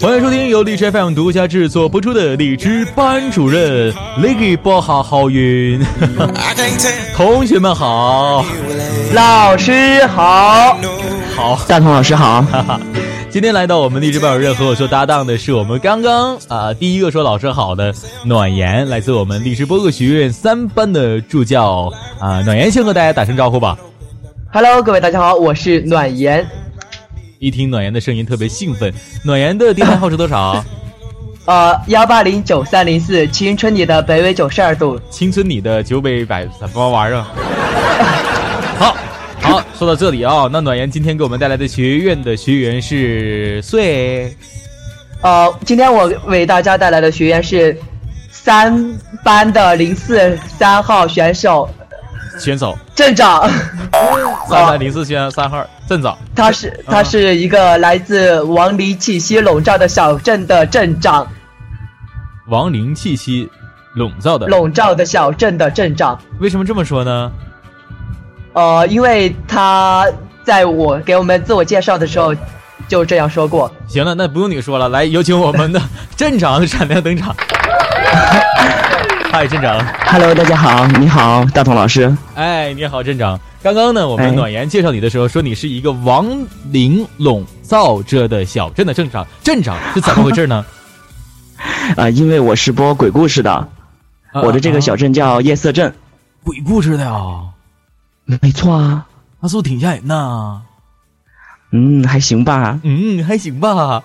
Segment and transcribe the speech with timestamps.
[0.00, 5.84] 欢迎收听由荔枝 FM 独家制作播出的荔枝班主任那个播下好运。
[7.16, 8.44] 同学们好，
[9.14, 10.78] 老师好，
[11.34, 12.44] 好，大同老师好。
[13.30, 17.92] 今天来到我们荔枝班主任和我做搭档的是我们刚刚啊第一个说老师好的
[18.24, 23.76] 暖言，来自我们荔枝播客学院三班的助教啊暖言，先和大家打声招呼吧。
[24.52, 26.46] Hello，各位大家好，我是暖言。
[27.42, 30.64] 一听暖言的声音特别兴奋，暖言的电台号是多少？
[31.44, 37.24] 呃，幺八零九三零四，青春里的北纬九十二度，青春里的九北百什么玩意儿？
[38.78, 38.96] 好。
[39.40, 44.32] 好，说到这里啊，那暖言今天给我们带来的学院的学员是岁，
[45.20, 47.76] 呃，今天我为大家带来的学员是
[48.30, 51.68] 三班的零四三号选手，
[52.42, 53.48] 选手镇长，
[54.50, 55.64] 三百零四选三号。
[55.88, 61.26] 镇长，他是他是一个来自亡灵气息笼罩的小镇的镇长，
[62.48, 63.48] 亡灵气息
[63.94, 64.46] 笼罩的。
[64.46, 67.30] 笼罩的小镇的镇长，为什么这么说呢？
[68.54, 70.06] 呃，因为他
[70.44, 72.34] 在我给我们自我介绍的时候
[72.88, 73.70] 就这样说过。
[73.86, 75.80] 行了，那不用你说了，来有请我们的
[76.16, 77.34] 镇长闪亮登场。
[79.32, 79.82] 嗨，镇长。
[80.04, 82.14] Hello，大家好，你好，大同老师。
[82.34, 83.40] 哎，你好，镇长。
[83.62, 86.28] 刚刚呢，我们暖言介绍你的时候说你是一个亡
[86.70, 90.62] 灵笼罩着的小镇的镇长，镇长是怎么回事呢？
[91.96, 93.68] 啊， 因为我是播鬼故事的，
[94.34, 95.90] 我的这个小镇叫夜色镇。
[96.44, 97.16] 鬼故事的呀。
[98.26, 99.06] 没错啊，
[99.40, 100.60] 那是不是挺吓人呐？
[101.70, 102.78] 嗯，还行吧。
[102.82, 104.02] 嗯，还行吧。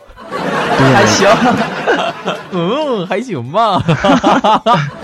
[0.69, 1.27] 还行。
[2.51, 3.83] 嗯，还行吧。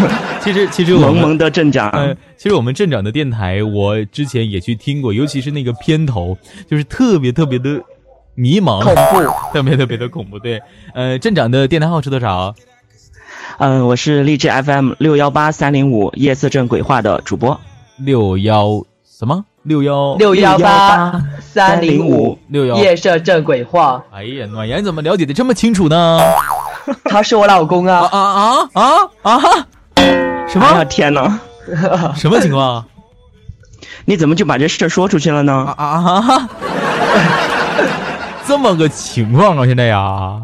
[0.40, 1.92] 其实，其实萌萌的镇长。
[2.36, 6.36] 其实我们镇长的电台，我之前也去听过，尤其是那个片头，
[6.70, 7.80] 就是特别特别的
[8.34, 10.38] 迷茫，恐怖， 特别特别的恐怖。
[10.38, 10.60] 对，
[10.94, 12.54] 呃，镇长的电台号是多少？
[13.58, 17.60] 嗯，我是励志 FM 六幺八三零五夜色镇鬼话的主播。
[17.96, 19.44] 六幺什么？
[19.64, 24.02] 六幺六幺八三零五六幺夜色镇鬼话。
[24.12, 26.20] 哎呀，暖言怎么了解的这么清楚呢？
[27.04, 28.18] 他是我老公啊啊！
[28.18, 28.82] 啊啊
[29.22, 29.66] 啊啊！
[30.48, 30.84] 什么？
[30.86, 31.38] 天哪！
[32.16, 32.84] 什么情况？
[34.04, 35.52] 你怎么就把这事说出去了呢？
[35.76, 36.48] 啊啊！
[38.46, 40.40] 这么个情况啊，现在呀！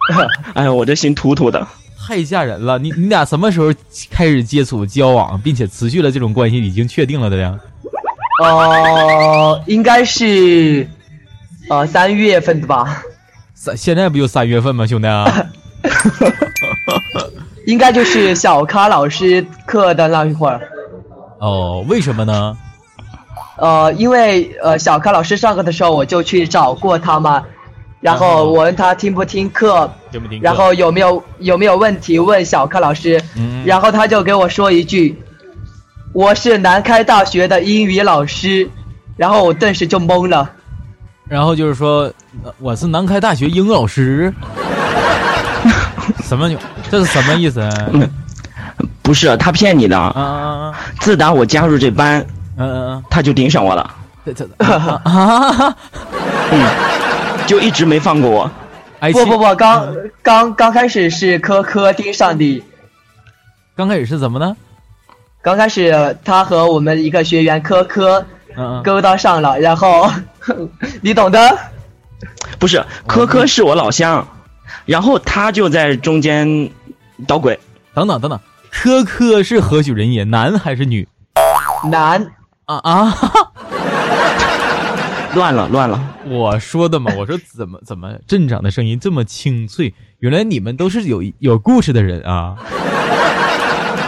[0.54, 1.66] 哎呀，我这心突突的。
[2.06, 2.78] 太吓人了！
[2.78, 3.72] 你你俩什么时候
[4.10, 7.58] 开始接触交往，并且持续了这种关系，已经确定了的呀？
[8.42, 10.86] 呃，应该是
[11.70, 13.02] 呃三月份的吧。
[13.54, 15.08] 三现在不就三月份吗，兄弟？
[17.66, 20.60] 应该就是小咖老师课的那一会儿。
[21.38, 22.56] 哦，为什么呢？
[23.58, 27.44] 呃，因为呃小咖老师上课的时候，我就去找过他嘛。
[28.00, 29.90] 然后我问他听不听课，
[30.40, 33.20] 然后有没有有没有问题问小咖老师，
[33.64, 35.20] 然后他就给我说一句
[36.12, 38.68] ：“我是南开大学的英语老师。”
[39.16, 40.48] 然后我顿时就懵了。
[41.26, 42.12] 然后就是说
[42.58, 44.32] 我是南开大学英语老师，
[46.22, 46.48] 什么？
[46.90, 47.68] 这是什么意思？
[49.02, 49.98] 不是他骗你的。
[49.98, 52.20] 啊自打我加入这班，
[52.56, 53.94] 嗯嗯嗯，他就盯上我了。
[54.24, 54.48] 这这
[55.04, 55.76] 啊！
[56.52, 56.66] 嗯。
[57.46, 58.50] 就一直没放过我，
[59.12, 62.64] 不不不，刚刚刚开始是科科盯上的，
[63.76, 64.56] 刚开始是怎么呢？
[65.42, 68.26] 刚开始他和我们一个学员科科，
[68.56, 70.10] 嗯勾搭上了，然后
[71.02, 71.56] 你懂的，
[72.58, 74.26] 不是科科是我老乡，
[74.86, 76.68] 然后他就在中间
[77.26, 77.58] 捣鬼，
[77.94, 78.38] 等等等等，
[78.70, 80.24] 科科是何许人也？
[80.24, 81.08] 男还是女？
[81.90, 82.26] 男
[82.64, 83.14] 啊啊！
[85.34, 89.92] 乱了乱了，我说的嘛，我说怎么怎么镇长的声音这么清脆？
[90.18, 92.56] 原来你们都是有有故事的人啊！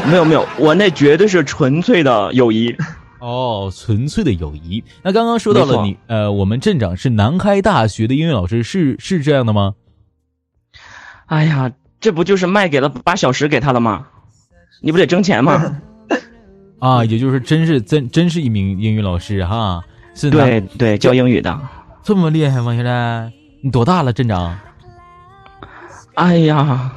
[0.07, 2.75] 没有没有，我那绝对是纯粹的友谊。
[3.21, 4.83] 哦，纯粹的友谊。
[5.03, 9.75] 那刚刚说到了你，呃，我们镇长是南开大学的音乐老师，是是这样的吗？
[11.27, 11.71] 哎呀，
[12.01, 14.07] 这不就是卖给了八小时给他了吗？
[14.81, 15.81] 你不得挣钱吗？
[16.79, 19.83] 啊，也就是真是真真是一名英语老师哈，
[20.15, 21.59] 是对对教英语的，
[22.05, 22.75] 这么厉害吗？
[22.75, 24.57] 现在你多大了，镇长？
[26.15, 26.93] 哎呀，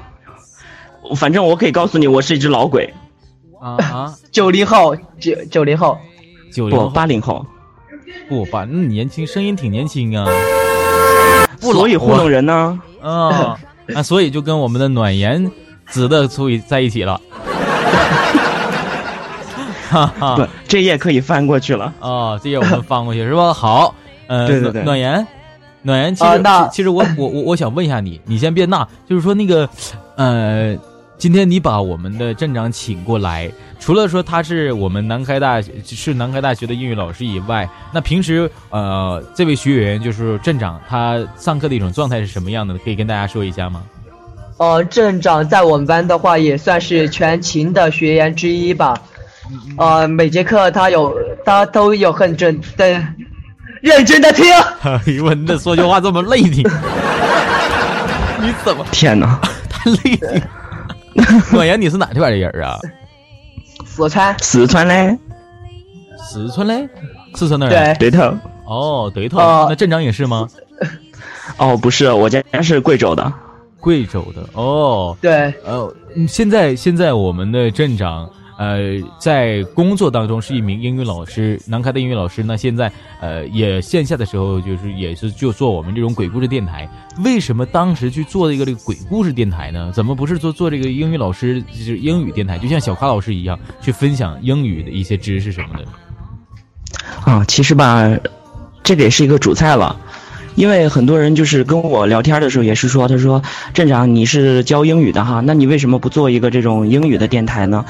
[1.16, 2.94] 反正我可以告诉你，我是一只老鬼。
[3.60, 5.98] 啊，九零后，九九零后，
[6.52, 7.46] 九零八零后，
[8.28, 10.28] 不，八年轻，声音挺年轻啊，
[11.60, 12.80] 所以糊弄人呢。
[13.02, 13.60] 啊，
[13.94, 15.52] 那所以就跟我们的暖言
[15.88, 17.20] 子的处于在一起了。
[19.90, 21.94] 哈哈，对，这页可以翻过去了。
[22.00, 23.54] 哦，这页我们翻过去是吧？
[23.54, 23.94] 好，
[24.28, 25.28] 呃，对对对，暖言，
[25.82, 26.42] 暖言，其实
[26.72, 29.70] 其实我我我我想问一下你，你先别那，就是说那个，
[30.16, 30.78] 呃。
[31.22, 33.48] 今天你把我们的镇长请过来，
[33.80, 42.76] 除了说他是我们南开大是南开大学的英语老师以外，那平时呃这位学员就是镇长，他上课的一种状态是什么样的？
[42.80, 43.84] 可以跟大家说一下吗？
[44.58, 49.00] 呃，镇长在我们班的话也算是全勤的学员之一吧。
[49.78, 51.16] 呃，每节课他有
[51.46, 53.16] 他都有很认真
[53.82, 54.52] 认真的听。
[54.82, 56.68] 哎呦，你这说句话这么累的，
[58.42, 58.84] 你怎么？
[58.92, 59.40] 天哪，
[59.70, 60.42] 太累了。
[61.52, 62.78] 暖言，你是哪这边的人啊？
[63.86, 65.18] 四川，四川嘞，
[66.18, 66.88] 四川嘞，
[67.36, 67.96] 四川的人。
[67.98, 68.34] 对头。
[68.66, 69.38] 哦，对头。
[69.70, 70.48] 那镇长也是吗？
[71.58, 73.32] 哦，不是，我家是贵州的。
[73.80, 75.18] 贵州的哦。
[75.22, 75.54] 对。
[75.66, 75.94] 呃，
[76.28, 78.30] 现在现在我们的镇长。
[78.62, 82.44] 呃，在工作当中是一名英语老师，南开的英语老师。
[82.44, 86.88] 那现在呃，也线下的时候就是也是就做我们这种鬼故事电台。
[87.26, 89.92] 为什么当时去做一个这个鬼故事电台呢？
[89.92, 97.32] 怎么不是做做这个英语老师就是英语电台，就像小咖老师一样去分享英语的一些知识什么的？
[97.32, 98.08] 啊，其实吧，
[98.84, 100.00] 这个也是一个主菜了，
[100.54, 103.42] 因为很多人就是跟我聊天的时候也是说，他说
[103.74, 107.86] 镇长你是教英语的哈，那你为什么不做一个这种英语的电台呢？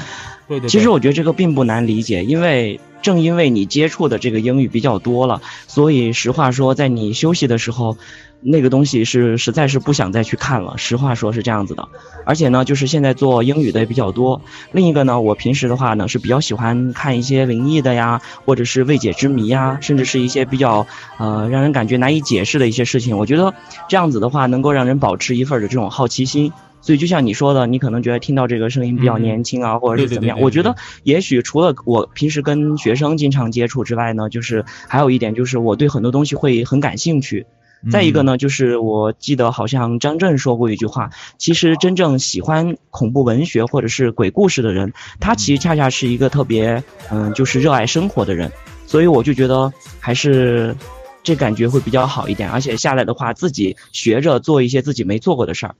[0.68, 7.96] 其实我觉得这个并不难理解，因为正因为你接触的这个英语比较多了，所以实话说，在你休息的时候，
[8.40, 10.78] 那个东西是实在是不想再去看了。
[10.78, 11.88] 实话说是这样子的，
[12.24, 14.40] 而且呢，就是现在做英语的也比较多。
[14.72, 20.86] 另一个呢，我平时的话呢是比较喜欢看一些灵异的呀，或者是未解之谜呀，甚至是一些比较
[21.18, 23.18] 呃让人感觉难以解释的一些事情。
[23.18, 23.54] 我觉得
[23.88, 26.52] 这样子的话，能够让人保持一份的这种好奇心。
[26.82, 30.38] 所以就像你说的，你可能觉得听到这个声音比较年轻啊，或者是怎么样？
[30.40, 37.46] 我觉得也许除了我平时跟学生经常接触之外呢，就是还有一点就是我对很多东西会很感兴趣。
[37.90, 46.80] 再一个呢，就是我记得好像张震说过一句话，其实真正喜欢恐怖文学或者是鬼故事的人，他其实恰恰是一个特别
[47.10, 48.52] 嗯，就是热爱生活的人。
[48.86, 50.76] 所以我就觉得还是
[51.24, 55.74] 这感觉会比较好一点，而且下来的话自己学着做一些自己没做过的事儿。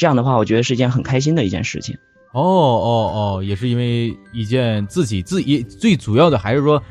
[0.00, 1.94] 这样的话，我觉得是一件很开心的一件事情。
[2.32, 6.82] 哦哦哦，也是因为一件自己自己最主要的还是说，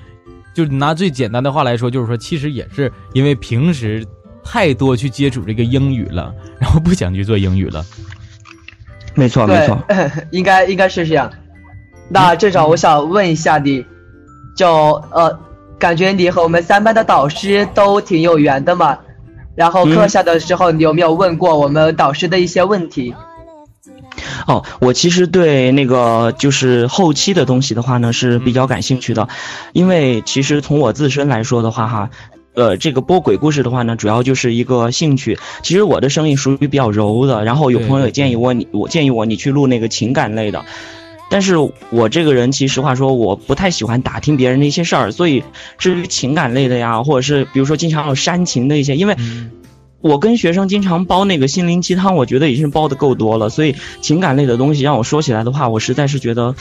[0.53, 4.05] 就是拿最简单的话来说，就是说，其实也是因为平时
[4.43, 7.83] 太多去接触这个英语了，然后不想去做英语了。
[9.15, 9.75] 没错，没错，
[10.29, 11.31] 应该应该是这样。
[12.09, 13.83] 那镇长，我想问一下你，
[14.55, 14.69] 就
[15.09, 15.35] 呃，
[15.79, 18.99] 感觉你和我们三班的导师都挺有缘的嘛？
[19.59, 23.13] 然后课下的时候，你有没有问过我们导师的一些问题？
[24.47, 29.27] 哦，我其实对那个就是后期的东西的话呢是比较感兴趣的，
[29.73, 32.09] 因为其实从我自身来说的话哈，
[32.53, 35.37] 呃，这个播鬼故事的话呢，主要就是一个兴趣。
[35.61, 40.63] 其实我的声音属于比较柔的，然后有朋友也建议我，你我建议我你去录那个情感类的。
[41.29, 41.55] 但是
[41.91, 45.43] 我这个人，其实话说，我不太喜欢打听别人的一些事儿，所以
[45.77, 49.15] 至于情感类的呀，或者是比如说经常有煽情的一些，因为，
[50.01, 56.55] 我跟学生经常煲那个心灵鸡汤，我觉得已经煲的够多了，所以情感类的东西让我说起来的话，我实在是觉得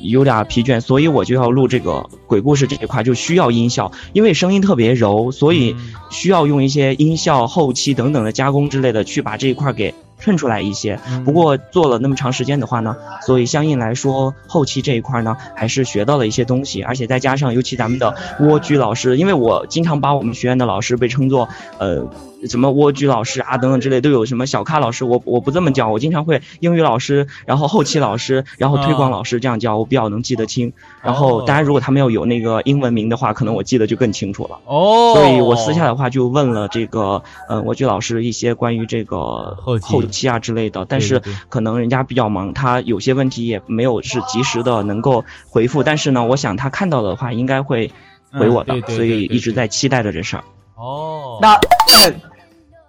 [0.00, 5.76] 有点疲倦，所以我就要录这个鬼故事这一块，就需要音效，因为声音特别柔，所以
[6.10, 9.92] 需要用一些音效、后期等等的加工之类的，去把这一块给。
[10.18, 22.08] 衬出来一些，不过做了那么长时间的话呢，所以相应来说，后期这一块呢，还是学到了一些东西，而且再加上尤其咱们的蜗居老师，因为我经常把我们学院的老师被称作，呃。
[22.50, 30.74] 什么蜗居老师啊等等之类都有什么小咖老师，我我不这么叫，我经常会英语老师，然后后期老师，然后推广老师这样叫，我比较能记得清。
[31.02, 34.58] 然后当然如果他们要有那个英文名的话，可能我记得就更清楚了。
[34.66, 45.82] 哦，所以我私下的话就问了这个呃蜗居老师一些关于这个后后期啊之类的，但是可能人家比较忙，他有些问题也没有是及时的能够回复。
[45.82, 47.90] 但是呢，我想他看到的话应该会
[48.32, 50.44] 回我的，所以一直在期待着这事儿。
[50.76, 51.58] 哦，那。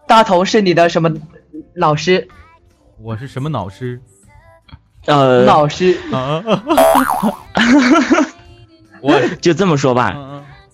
[0.08, 1.12] 大头是你的什么
[1.76, 2.26] 老师？
[3.02, 4.00] 我是什么老师？
[5.06, 5.98] 呃，老师，
[9.04, 10.16] 我就这么说吧，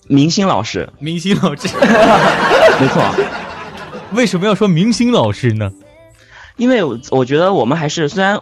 [0.08, 1.68] 明星老师，明星老师，
[2.80, 3.04] 没错。
[4.12, 5.72] 为什么要说明星老师呢？
[6.58, 8.42] 因为我觉得我们还是虽然。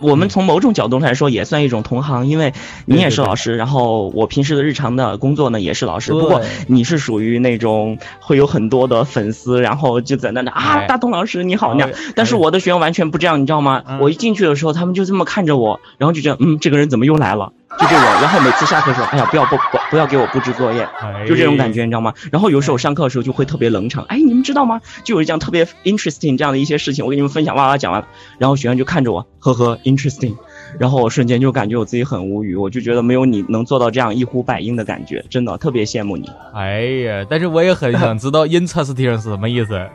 [0.00, 2.52] 我们从某种角度来说也算一种同行，因为
[2.84, 6.10] 你也是老师，然后我平时的日常的工作呢也是老师。
[6.10, 11.90] 不过你是属于那种会有很多的粉丝，然后就在那那啊，大东老师你好那样。
[12.16, 13.84] 但是我的学员完全不这样，你知道吗？
[14.00, 17.52] 我一进去的时候，他们就这么看着我，然后就觉得嗯，这个人怎么又来了？
[17.78, 20.88] 就这种，然后每次下课的时候，哎呀，不要不不不要给我布置作业，
[21.26, 22.14] 就这种感觉，你知道吗？
[22.30, 24.80] 然后有时候上课的时候就会特别冷场，哎，你们知道吗？
[25.02, 28.04] 就有这样特别 interesting 这样的一些事情，我给你们分享，哇哇讲完，
[28.38, 30.36] 然后学员就看着我，呵呵，interesting，
[30.78, 36.30] 然后我瞬间就感觉我自己很无语，我就觉得没有你能做到这样一呼百应的感觉，真的特别羡慕你。
[36.54, 39.88] 哎呀，但是我也很想知道 interesting 是什么意思？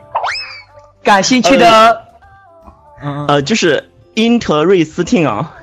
[1.02, 2.02] 感兴趣的，
[3.26, 5.54] 呃，就是 interesting 啊。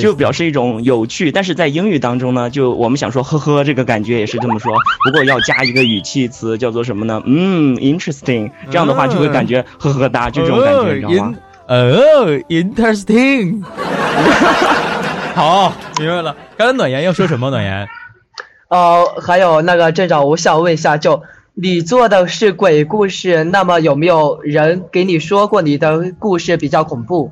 [0.00, 4.72] 就表示一种有趣，但是在英语当中呢，就我们想说呵呵，这个感觉也是这么说，
[5.04, 7.22] 不过要加一个语气词，叫做什么呢？
[7.26, 11.34] 嗯，interesting，这样的话就会感觉呵呵哒，就这种感觉，你知道吗？
[11.68, 13.62] 哦，interesting，
[15.34, 16.36] 好，明白了。
[16.56, 17.48] 刚才暖言要说什么？
[17.50, 17.86] 暖言？
[18.68, 21.22] 哦，还有那个镇长，我想问一下，就
[21.54, 27.30] 你做的是鬼故事，那么有没有人给你说过你的故事比较恐怖？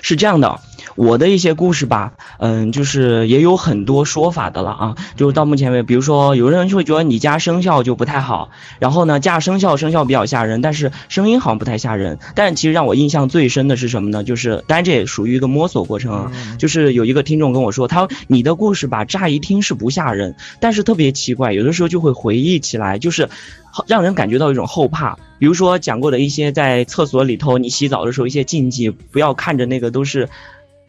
[0.00, 0.58] 是这样的。
[0.96, 4.96] 我的一些故事吧，嗯，就是也有很多说法的了啊。
[5.16, 12.18] 就是到目前为止，比如说有人会觉得你家生肖就不太好，然后呢加生肖生肖比较吓人，但是声音好像不太吓人。
[12.34, 14.24] 但其实让我印象最深的是什么呢？
[14.24, 16.30] 就是当然这也属于一个摸索过程。
[16.58, 23.28] 就是有一个听众跟我说，他说你的故事吧，乍一听是不吓人，但是特别奇怪，有的时候就会回忆起来，就是
[23.86, 25.16] 让人感觉到一种后怕。
[25.38, 30.28] 比如说讲过的一些在厕所里头你洗澡的时候一些禁忌，不要看着那个都是。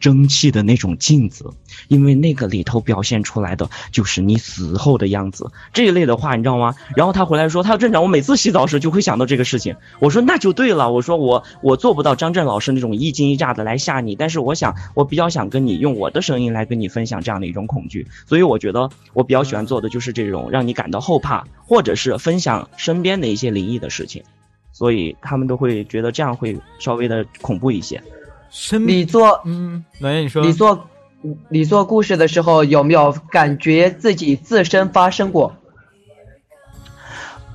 [0.00, 1.50] 蒸汽的那种镜子，
[1.88, 6.74] 因为那个里头表现出来的就是你死后的样子，这一类的话，你知道吗？
[6.96, 9.76] 然后他回来说，他说镇长，我每次洗澡时就会想到这个事情。
[10.00, 24.22] 我说那就对了，我说我我做不到张震老师那种一惊一乍的来吓你，但是我想我比较想跟你用我的声音来跟你分享这样的一种恐惧，所以我觉得我比较喜欢做的就是这种让你感到后怕，或者是分享身边的一些灵异的事情，
[24.72, 28.02] 所以他们都会觉得这样会稍微的恐怖一些。
[28.86, 30.88] 你做嗯，暖言你说你做
[31.48, 35.54] 你做故事的时候有没有感觉自己自身发生过？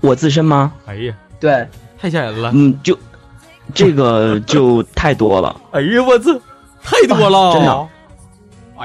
[0.01, 0.71] 我自身吗？
[0.85, 1.67] 哎呀，对，
[1.99, 2.51] 太吓人了。
[2.53, 2.97] 嗯，就
[3.73, 5.59] 这个就太多了。
[5.71, 6.39] 哎呀，我这
[6.83, 7.87] 太多了，真的，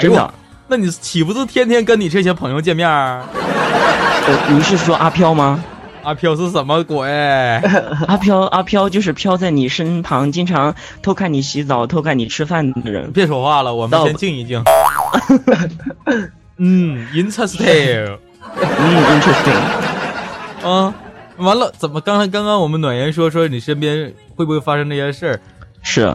[0.01, 0.35] 真的。
[0.67, 2.89] 那你岂不是天天跟你这些朋友见面？
[2.89, 5.63] 呃，你是说阿飘吗？
[6.03, 7.09] 阿飘是什么鬼？
[8.09, 13.13] 阿飘，阿飘就是飘在你身旁，经常偷看你洗澡、偷看你吃饭的人。
[13.13, 14.63] 别说话了，我们先静一静。
[16.59, 18.19] 嗯，interesting。
[18.57, 20.69] 嗯，interesting。
[20.69, 20.95] 啊，
[21.39, 25.41] 完了，怎么刚才刚刚我们暖言说说你身边会不会发生这些事儿？
[25.83, 26.15] 是。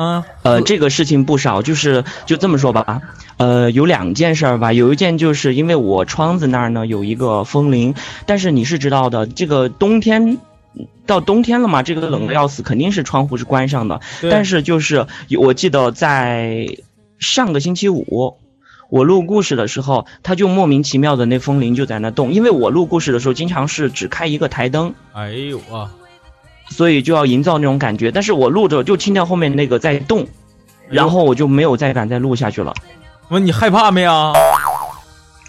[0.00, 3.02] 嗯，呃，这个事情不少，就是就这么说吧，
[3.36, 10.38] 呃，有两件事儿吧，有一件就是因为我窗子那儿呢有一个风铃，但是你是知道的，这个冬天
[11.04, 14.00] 到冬天了嘛，这个冷的要死，肯定是窗户是关上的。
[14.30, 15.06] 但是就是
[15.38, 16.78] 我记得在
[17.18, 18.38] 上个星期五，
[18.88, 24.94] 我录故事的时候，它就莫名其妙的那风铃就在那动，因为我录故事的时候经常是只开一个台灯。
[25.12, 25.92] 哎呦啊！
[26.70, 30.26] 所以就要营造那种感觉，但是我录着就听到后面那个在动，
[30.88, 32.72] 然后我就没有再敢再录下去了。
[33.28, 34.32] 问你害怕没啊？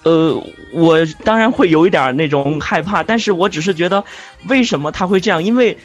[0.03, 4.03] 呃，我当然会有一点那种害怕，但是我只是觉得，
[4.47, 5.43] 为什么他会这样？
[5.43, 5.77] 因为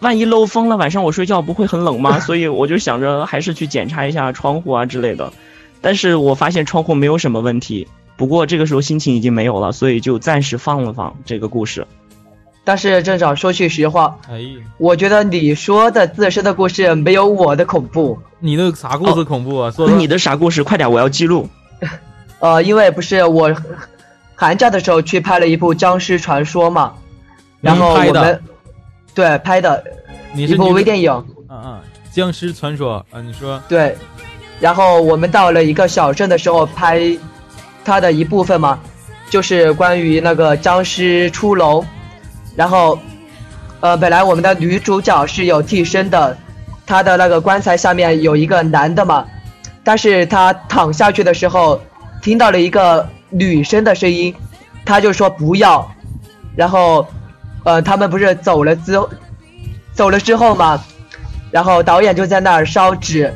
[0.00, 2.20] 万一漏风了，晚上我睡觉不会很冷吗？
[2.24, 5.32] 所以我就想着还是去检查一下窗户啊之类的。
[5.80, 11.86] 但是我发现窗户没有什么问题，不过这个时候心情已经没有了，所以就暂时放了放这个故事。
[12.66, 14.40] 但是镇长说句实话，哎，
[14.76, 18.18] 我觉得你说的自身的故事没有我的恐怖。
[18.40, 19.70] 你的啥故事恐怖啊？
[19.70, 20.64] 说你的啥故事？
[20.64, 21.48] 快点，我要记录。
[22.40, 23.54] 呃，因为不是我
[24.34, 26.92] 寒假的时候去拍了一部僵尸传说嘛，
[27.60, 28.42] 然后我们
[29.14, 29.84] 对拍的
[30.34, 31.12] 一部微电影。
[31.48, 31.80] 嗯嗯，
[32.10, 33.96] 僵尸传说啊，你说对。
[34.58, 37.16] 然后我们到了一个小镇的时候拍
[37.84, 38.76] 它的一部分嘛，
[39.30, 41.86] 就是关于那个僵尸出笼。
[42.56, 42.98] 然后，
[43.80, 46.36] 呃，本来我们的女主角是有替身的，
[46.86, 49.24] 她的那个棺材下面有一个男的嘛，
[49.84, 51.80] 但是她躺下去的时候，
[52.22, 54.34] 听到了一个女生的声音，
[54.84, 55.86] 她就说不要，
[56.56, 57.06] 然后，
[57.64, 58.98] 呃，他们不是走了之，
[59.92, 60.82] 走了之后嘛，
[61.50, 63.32] 然后导演就在那儿烧纸，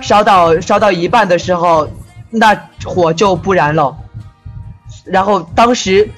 [0.00, 1.86] 烧到烧到一半的时候，
[2.30, 3.94] 那火就不燃了。
[5.04, 6.08] 然后当时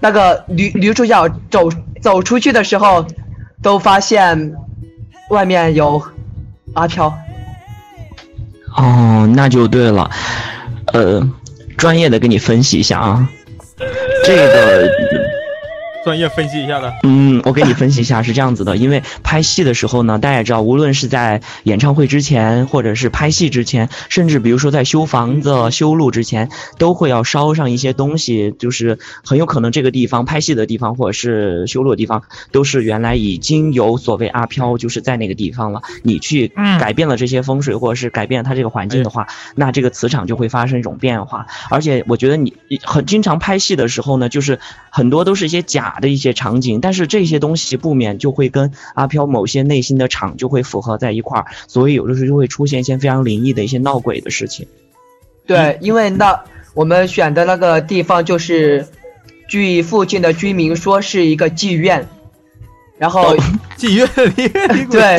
[0.00, 3.06] 那个女女主角走走出去的时候，
[3.62, 4.54] 都发现
[5.30, 6.02] 外面有
[6.74, 7.12] 阿飘。
[8.76, 10.10] 哦，那就对了。
[10.92, 11.28] 呃，
[11.76, 13.28] 专业的给你分析一下啊，
[14.24, 15.25] 这个。
[16.06, 26.48] 专业分析一下的，嗯，我给你分析一下，是这样子的，因为拍戏的时候呢，大家也知道，无论是在演唱会之前，或者是拍戏之前，甚至比如说在修房子、修路之前，
[26.78, 32.22] 都会要烧上一些东西，就是很有可能这个地方拍戏的地方，或者是修路的地方，
[32.52, 35.82] 都是原来已经有所谓阿飘，就是在那个地方了。
[36.04, 41.48] 你去改变了这些风水，或者是改变它这个环境的话，那这个磁场就会发生一种变化。
[41.68, 44.60] 而且我觉得你很经常拍戏的时候呢，就是
[44.96, 45.94] 很多都是一些假。
[46.00, 54.66] 的一些场景，但是这些东西不免就会跟阿飘某些内心的场就会符合在一块儿，所以有的时候就会出现一些非常灵异的一些闹鬼的事情。
[55.46, 58.86] 对，因为那我们选的那个地方就是，
[59.48, 62.06] 据附近的居民说是一个妓院，
[62.98, 63.34] 然后
[63.78, 64.48] 妓院里
[64.90, 65.18] 对，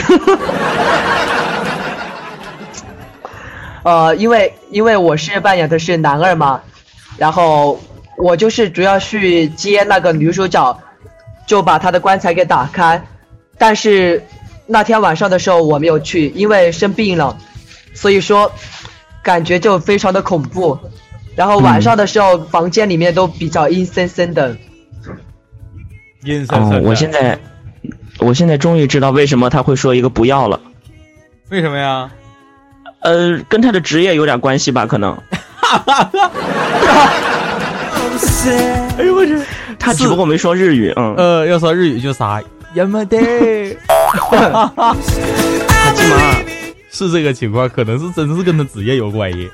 [3.84, 6.62] 呃，因为因为我是扮演的是男二嘛，
[7.18, 7.80] 然后。
[8.18, 10.80] 我就是主要去接那个女主角，
[11.46, 13.02] 就把她的棺材给打开，
[13.58, 14.26] 但是
[14.66, 17.38] 那天晚上的时候我没有去，因为生病了，
[17.94, 18.52] 所以说
[19.22, 20.78] 感觉就非常的恐怖。
[21.36, 24.58] 然后晚上的时候房间里面都比较阴森森的。
[26.24, 26.84] 阴森森。
[26.84, 27.38] 我现在，
[28.18, 30.60] 我现在终于知道为什么他会说一个不要了。
[31.50, 32.10] 为什么呀？
[33.02, 35.16] 呃，跟他的职业有点关系吧，可能。
[38.98, 39.40] 哎呦我去！
[39.78, 42.42] 他只不过没说日语，嗯，呃，要说日语就啥
[42.74, 43.18] 呀么的，
[43.88, 44.96] 哈哈，
[46.92, 49.50] 是这个情况，可能是真是跟他职业有关系，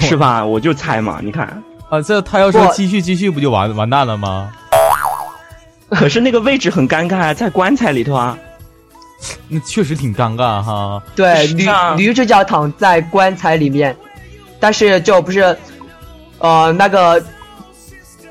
[0.00, 0.44] 是吧？
[0.44, 4.50] 我就猜嘛，你看啊，这他要说继续继续，不就完完蛋了吗？
[5.90, 8.38] 可是那个位置很尴尬，在棺材里头啊，
[9.48, 11.02] 那确实挺尴尬哈。
[11.14, 13.94] 对，女女主角躺在棺材里面，
[14.58, 15.56] 但是就不是，
[16.38, 17.22] 呃，那个。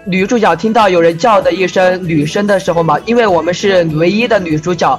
[0.07, 4.97] 女主角听到有人叫的一声女生的时候嘛，因为我们是唯一的女主角，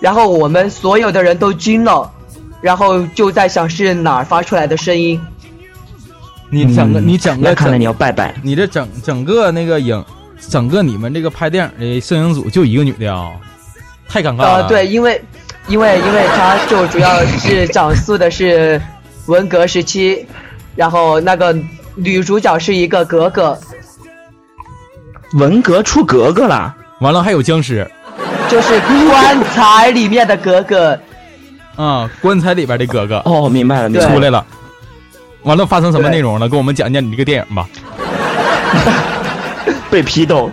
[0.00, 2.10] 然后我们所有的人都惊了，
[2.60, 5.20] 然后就在想是哪儿发出来的声音。
[6.50, 10.04] 你整个你整个看来你要拜拜，你这整整个那个影，
[10.48, 13.30] 整个你们这个拍电影的摄影组就一个女的啊，
[14.08, 14.54] 太尴尬了。
[14.54, 15.22] 呃，对，因为
[15.68, 18.82] 因为因为他就主要是讲述的是
[19.26, 20.26] 文革时期，
[20.74, 21.56] 然后那个
[21.94, 23.56] 女主角是一个格格。
[25.34, 27.88] 文革出格格了，完了还有僵尸，
[28.48, 30.98] 就是棺材里面的格格，
[31.76, 34.44] 啊，棺材里边的格格，哦，明白了，你出来了，
[35.42, 36.48] 完了发生什么内容了？
[36.48, 37.68] 跟我们讲讲你这个电影吧。
[39.90, 40.50] 被批斗，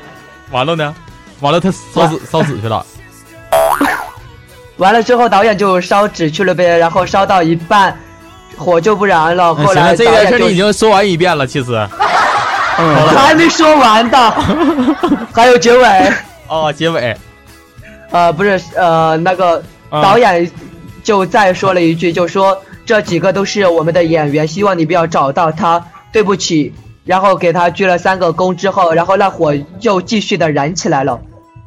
[0.52, 0.96] 完了呢？
[1.40, 2.84] 完了他烧纸烧纸去了，
[4.78, 7.96] 完了之后导演就烧纸去了呗，然后烧到一半，
[8.58, 9.54] 火就不燃了。
[9.54, 11.88] 后来这件事你已经说完一遍了，其实。
[12.78, 14.32] 还没说完的，
[15.34, 16.12] 还有结尾
[16.48, 17.16] 哦，结尾，
[18.12, 20.50] 呃，不是，呃，那个导演
[21.04, 26.74] 就再说了一句，就说这几个都是我们的演员，希望你不要找到他，对不起。
[27.04, 31.18] 然后给他鞠了三个躬之后，然后那火又继续的燃起来了。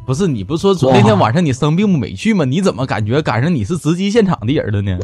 [0.07, 2.45] 不是，你不说昨那天晚上你生病没去吗？
[2.45, 4.99] 你怎么感觉赶上你是直击现场的人了呢？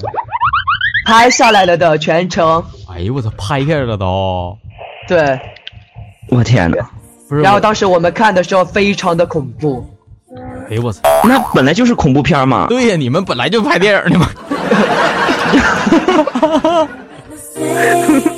[1.07, 2.63] 拍下来了的全程。
[2.93, 4.55] 哎呦我操，拍下来了都。
[5.09, 5.41] 对。
[6.29, 6.79] 我天哪！
[7.29, 9.85] 然后当时我们看的时候非常的恐怖。
[10.69, 11.01] 哎呦我操！
[11.25, 12.67] 那本来就是恐怖片嘛。
[12.69, 14.29] 对呀，你们本来就拍电影的嘛。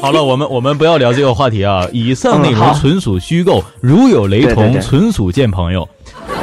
[0.01, 1.87] 好了，我们我们不要聊这个话题啊！
[1.93, 5.89] 以上内容纯属虚构，如有雷同，纯属见朋友。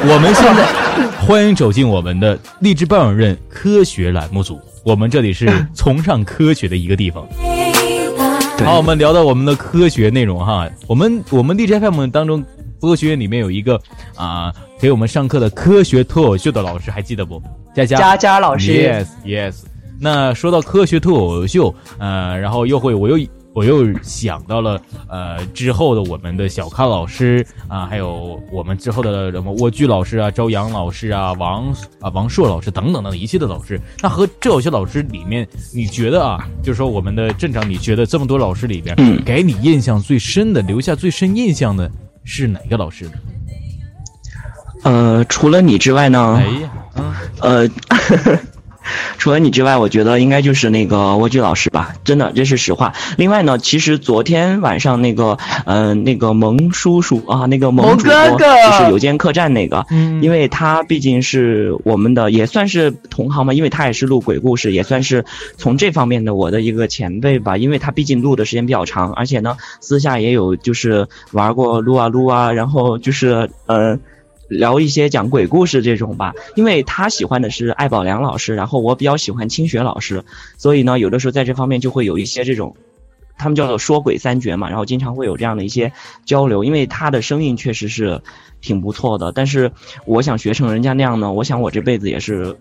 [0.02, 0.66] 我们现在
[1.26, 7.26] 欢迎走进我们的励志伴人科学栏目组，我们这里是崇尚科学的一个地方。
[8.64, 10.68] 好，我们聊到我们的科学内容哈。
[10.86, 12.44] 我们我们 D J F M 当中
[12.80, 13.80] 播学院里面有一个
[14.16, 17.40] 啊，给我们上课的科学脱口秀的老师，还记得不？
[17.74, 18.72] 佳佳佳佳老师。
[18.72, 19.54] Yes Yes。
[20.00, 23.26] 那说到科学脱口秀，呃，然后又会我又。
[23.56, 33.80] 我又想到了，呃，之后的我们的小康老师啊，还有我们之后的什么蜗居老师啊、朝阳老师啊、王啊、王硕老师等等等一系列的老师。
[34.02, 41.90] 那和这有些老师里面，你觉得啊，就是说我们的镇长，你觉得这么多老师里边，给你印象最深的、留下最深印象的
[42.24, 43.12] 是哪个老师呢？
[44.82, 46.36] 呃，除了你之外呢？
[46.36, 46.70] 哎呀，
[47.40, 47.70] 呃。
[49.18, 52.92] 除了你之外，我觉得应该就是那个蜗居老师吧，真的这是实话。
[53.16, 65.24] 另外呢，其实昨天晚上那个，嗯，那个萌叔叔啊，那个萌主播就是有间客栈那个，嗯，因为他毕竟是我们的，也算是同行嘛，因为他也是录鬼故事，也算是
[65.56, 73.98] 从这方面的我的一个前辈吧，因为他毕竟录的时间比较长，而且呢，私下也有就是玩过撸啊撸啊，然后就是呃。
[74.48, 80.24] 聊一些讲鬼故事这种吧，因为他喜欢的是艾宝良老师，然后我比较喜欢清雪老师，
[80.56, 82.76] 所以呢，有的时候在这方面就会有一些这种，
[83.38, 85.92] 他们叫做说鬼三绝嘛，然后经常会有这样的一些
[86.24, 88.22] 交流，因为他的声音确实是
[88.60, 89.72] 挺不错的，但是
[90.04, 92.56] 我想学成人家那样呢，我想我这辈子也是。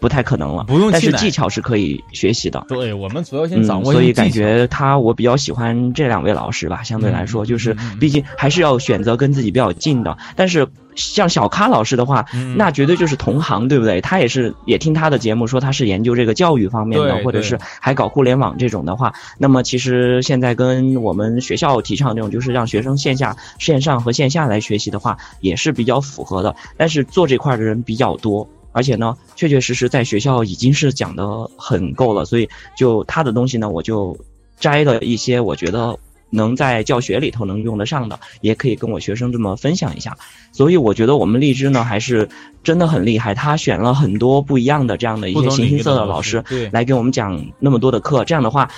[0.00, 2.64] 不太可能了，不用但是技巧是可以学习的。
[2.70, 3.92] 对我们主要先掌握。
[3.92, 6.82] 所以感觉他，我比较喜欢这两位老师吧。
[6.82, 10.16] 相对来说，就是毕竟还是要选择跟自己比较近的。
[10.36, 10.66] 但是
[11.00, 12.24] 像小咖老师的话，
[12.56, 14.00] 那绝对就是同行，对不对？
[14.00, 19.12] 他也是也听他的节目，说他是研究这个教育方面的，或者是还搞互联网这种的话。
[19.38, 26.54] 那么其实现在跟我们学校提倡这种，就是让学生线下、线上和线下来学习的话，也是比较符合的。
[26.76, 28.46] 但是做这块的人比较多。
[28.72, 34.16] 而且呢，确确实实在学校已经是讲的很够了，所以就他的东西呢，我就
[34.60, 35.98] 摘了一些我觉得
[36.30, 40.16] 能在教学里头能用得上的，也可以跟我学生这么分享一下。
[40.52, 42.28] 所以我觉得我们荔枝呢还是
[42.62, 48.70] 真的很厉害，他选了很多不一样的这样的一些形形色色的老师来给我们讲那么多的课，这样的话，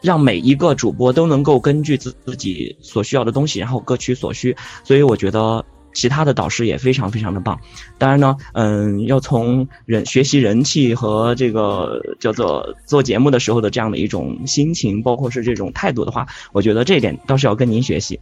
[0.00, 4.56] 让每一个主播都能够根据自自己所需要的东西，然后各取所需。
[4.82, 5.64] 所以我觉得。
[5.96, 7.58] 其他的导师也非常非常的棒，
[7.96, 18.20] 当然呢，嗯，要从人学习人气和这个叫做做节目的时候的这样的一种心情，包括是这种态度的话，我觉得这一点倒是要跟您学习，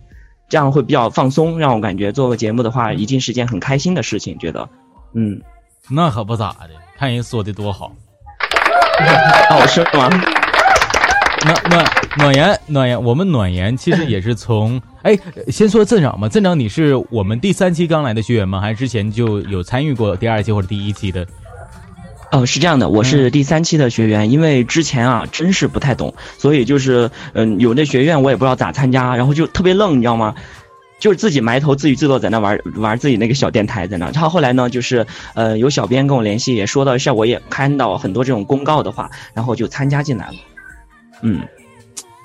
[0.48, 4.38] 这样会比较放松，让我感觉做个节目的话，一定是件很开心的事情。
[4.38, 4.68] 觉得，
[5.12, 5.42] 嗯，
[5.90, 7.92] 那可不咋的，看人说的多好，
[9.50, 10.43] 哦，是吗？
[11.44, 11.85] 暖暖
[12.16, 18.61] 暖言暖言，我们暖言其实也是从哎，先说镇长吧，镇长你是我们第三期刚来的学员吗？
[18.61, 21.26] 还是之前就有参与过第二期或者第一期的？
[22.33, 30.35] 哦，是这样的，我是第三期的学员，因为之前啊真是不太懂，所以就是嗯，有那学院我也不知道咋参加，然后就特别愣，你知道吗？
[30.98, 40.35] 就是自己埋头自娱自乐在那玩玩自己那个小电台在那，然后后来呢，就是呃有小编跟我联系，也说到一下，我，也看到很多这种公告的话，然后就参加进来了。
[41.22, 41.40] 嗯，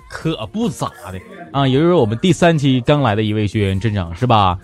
[0.09, 1.19] 可不咋的
[1.51, 1.67] 啊！
[1.67, 4.57] 也就是我们第三期刚来的一位学员镇长是吧？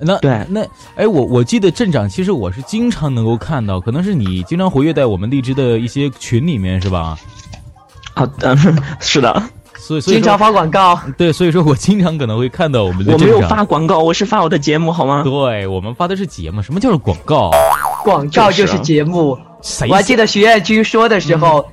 [0.00, 0.60] 那对，那
[0.94, 7.18] 哎，我我记得镇长其实我是经常能够看到，可能是你经常活跃在我们荔枝的一些群里面是吧？
[8.14, 8.56] 好的，
[9.00, 9.42] 是的，
[9.76, 13.12] 所以所以经常发广告，对，所以说我经常可能会看到我们的。
[13.12, 15.22] 我没有发广告，我是发我的节目好吗？
[15.24, 17.50] 对我们发的是节目，什么叫做广告？
[18.04, 19.38] 广告就是节目。
[19.88, 21.64] 我还记得徐彦军说的时候。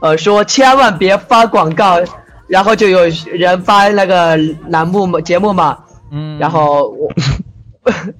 [0.00, 2.00] 呃，说千万别发广告，
[2.46, 3.00] 然后就有
[3.32, 4.36] 人发那个
[4.68, 5.78] 栏目嘛节目嘛，
[6.10, 7.12] 嗯，然后我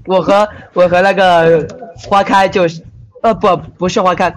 [0.17, 1.67] 我和我和那个
[1.97, 2.83] 花开就是，
[3.23, 4.35] 呃不不是花开，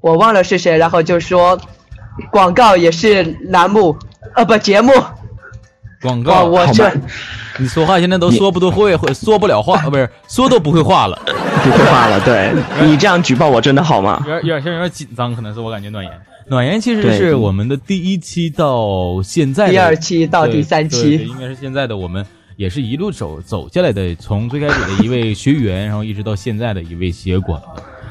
[0.00, 1.58] 我忘了是谁，然后就说
[2.30, 3.96] 广告也是栏目，
[4.34, 4.92] 呃不节目，
[6.00, 6.44] 广告？
[6.44, 6.90] 我这
[7.58, 11.18] 你说话现在都说不都会会说不了话，不是说都不会话了，
[11.64, 12.52] 不会话了，对。
[12.86, 14.22] 你这样举报我真的好吗？
[14.26, 16.12] 有点有点像有点紧张，可能是我感觉暖言。
[16.48, 22.24] 暖言其实是我们的第一期到现在，第二期到第三期，应该是现在的我们
[22.56, 27.60] 也是一路走走下来的，从最开始的一位学员，然后一直到现在的一位协管。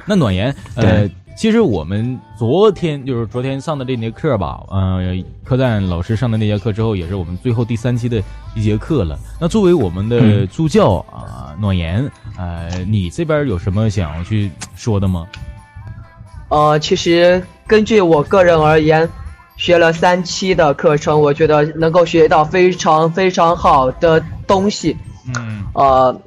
[0.06, 5.02] 那暖言，呃，其实我们昨天就是昨天上的这节课吧，呃，
[5.44, 8.22] 客栈老师上的那节课之后，也是我们最后第三期的
[8.54, 9.18] 一节课了。
[9.40, 15.26] 那作为我们的助教啊，暖言，呃，你这边有什么想要去说的吗？
[16.56, 17.44] 呃，其实。
[17.68, 19.10] 根据我个人而言，
[19.58, 24.96] 学了三期的课程，我觉得能够学到非常非常好的东西。
[25.36, 25.64] 嗯。
[25.74, 26.22] 呃，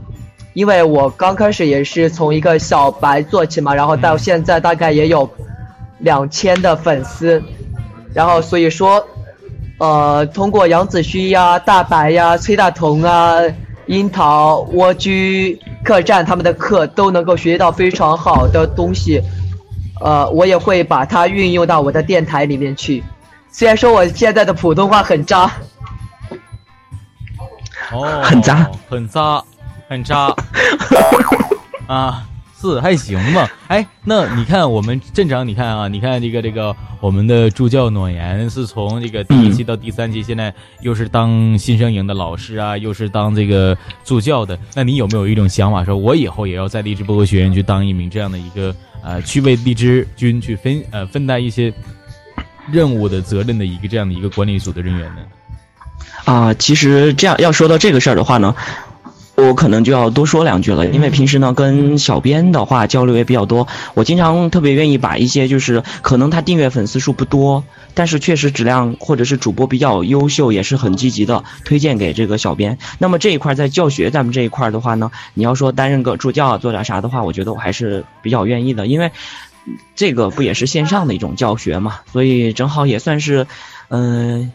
[0.52, 5.30] 因为我刚开始也是从一个小白做起嘛，然后到现在大概也有
[6.00, 7.40] 两千的粉丝，
[8.12, 9.06] 然后所以说，
[9.78, 13.38] 呃，通过杨子虚呀、大白呀、崔大同啊、
[13.86, 19.22] 樱桃、蜗居客栈他们的课，都能够学到非常好的东西。
[20.00, 23.02] 呃，我也会把它运用到我的电台里面去。
[23.50, 25.50] 虽然说我现在的普通话很渣，
[27.90, 29.42] 哦，很渣，很渣，
[29.88, 30.34] 很渣，
[31.88, 32.22] 啊，
[32.60, 33.48] 是还行吧？
[33.68, 44.58] 哎，那你看我们镇长，你看啊，你看这个这个我们的助教暖言是从这个第一期到第三期，现在又是当新生营的老师啊，又是当这个助教的。
[44.74, 48.74] 那你有没有一种想法，说我以后也要在励志播客学院去当一名这样的一个？
[49.00, 51.72] 呃，去为荔枝君去分呃分担一些
[52.68, 55.22] 任务的责任的一个这样的一个管理组的人员呢？
[56.24, 58.52] 啊，其实这样要说到这个事儿的话呢。
[59.38, 67.62] 我可能就要多说两句了，因为平时呢跟小编的话交流也比较多，我经常特别愿意把一些就是可能他订阅粉丝数不多，
[67.94, 72.78] 但是确实质量或者是主播比较优秀，也是很积极的推荐给这个小编。
[72.98, 79.12] 那么这一块在教学咱们这一块的话呢，你要说担任个助教做点啥的话，我觉得我还是比较愿意的，因为
[79.94, 83.46] 这个不也是线上的一种教学嘛，所以正好也算是，
[83.88, 84.50] 嗯。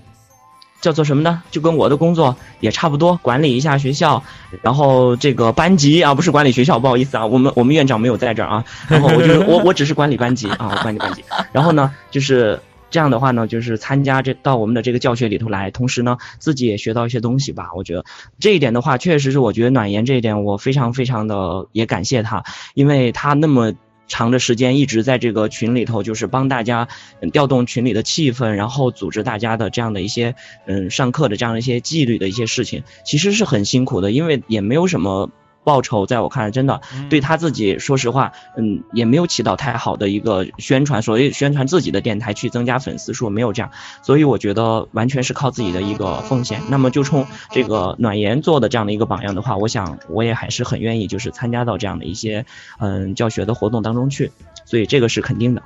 [0.83, 1.41] 叫做什么呢？
[1.49, 4.21] 就跟我的工作也差不多，管理一下学校，
[4.61, 11.23] 然后这个班级啊，不是管理学校，不好意思啊，我们我们院长没有在这儿啊，然后我就是我我只是管理班级啊，管理班级。
[11.53, 12.59] 然后呢，就是
[12.91, 17.69] 这样的话呢，就是参加这到我们的这个教学里头来，同时呢，自己也学到一些东西吧。
[17.77, 18.03] 我觉得
[18.41, 22.43] 这一点的话，确实是我觉得暖言这一点，我非常非常的也感谢他，
[22.73, 23.71] 因为他那么。
[24.13, 26.87] 长的时间一直在这个群里头，就是帮大家
[27.31, 30.35] 调动群里的气氛，然后组织大家的这样的一些
[30.67, 35.31] 嗯上课的这样的一些纪律的一些事情，其实是很辛苦的，因为也没有什么。
[35.63, 43.71] 报酬在我看来，真的对他自己，说实话，嗯，也没有起到太好的一个宣传，所谓宣传自己的电台去增加粉丝数，没有这样，
[44.01, 46.61] 所以我觉得完全是靠自己的一个奉献。
[46.69, 52.45] 那么就冲这个暖言做的这样的一个榜样的话，我想我也还是很愿意，就是参加到这样的一些
[52.79, 54.31] 嗯教学的活动当中去，
[54.65, 55.61] 所以这个是肯定的。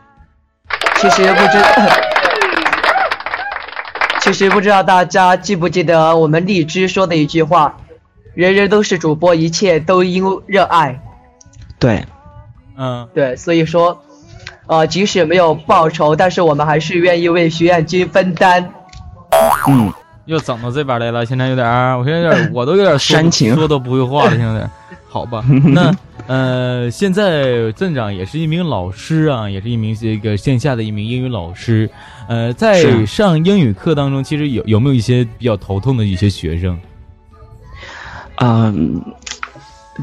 [1.00, 1.58] 其实不知，
[4.22, 7.78] 其实不知道大家记不记得我们荔枝说的一句话。
[8.38, 11.02] 人人都是主播，一切都因热爱。
[11.80, 12.06] 对，
[12.78, 14.00] 嗯，对，所以说，
[14.68, 18.72] 呃，即使没有报酬，但是我们还是愿意为学院君分担。
[19.68, 19.92] 嗯，
[20.26, 24.70] 又整到这边来了，现在有点，我现在有点，我都有点煽情，说都不会话了，现在。
[25.10, 25.92] 好吧， 那
[26.28, 31.90] 呃，现在镇长也是一名老师啊，也是一名这个线下的一名英语老师。
[32.28, 36.80] 呃，在上英语课当中，其实有有没有一些比较头痛的一些学生？
[38.38, 39.02] 嗯，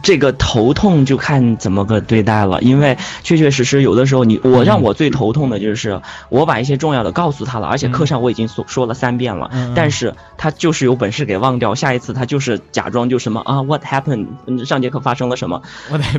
[0.02, 14.64] 这个头痛就看怎么个对待了，因为确确实实有的时候，你我让我最头痛的就是我把一些重要的告诉他了，而且课上我已经说说了三遍了，但是他就是有本事给忘掉，下一次他就是假装就什么啊，What happened？
[14.64, 15.62] 上节课发生了什么？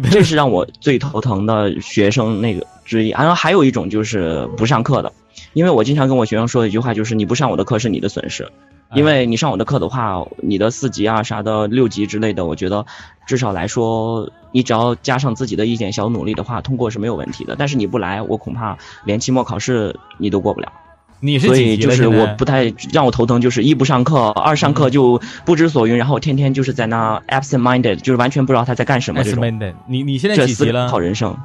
[0.10, 3.10] 这是让我最头疼的学生那个之一。
[3.10, 5.12] 然后还有一种就是不上课的，
[5.54, 8.50] 因为我经常跟我学生说一句话，就是你不上我的课是你的损失。
[8.94, 12.86] 因为你上我的课的话，你的四级啊啥的六级之类的，我觉得
[13.26, 17.56] 至少来说，你只要加上自己的一点小努力的话，通过是没有问题的。
[17.58, 20.72] 但是你不来，我恐怕连期末考试你都过不了。
[21.20, 29.44] 你是所以就是我不太让我头疼，就是一不上课，二上课就不知所云，然后天天就是在那 absent minded，就是完全不知道他在干什么这种。
[29.88, 30.90] 你你现在几级了？
[30.90, 31.36] 考人生。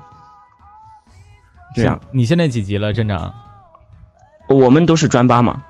[1.74, 3.32] 这样，你现在几级了，镇长？
[4.50, 5.62] 我们都是专八嘛，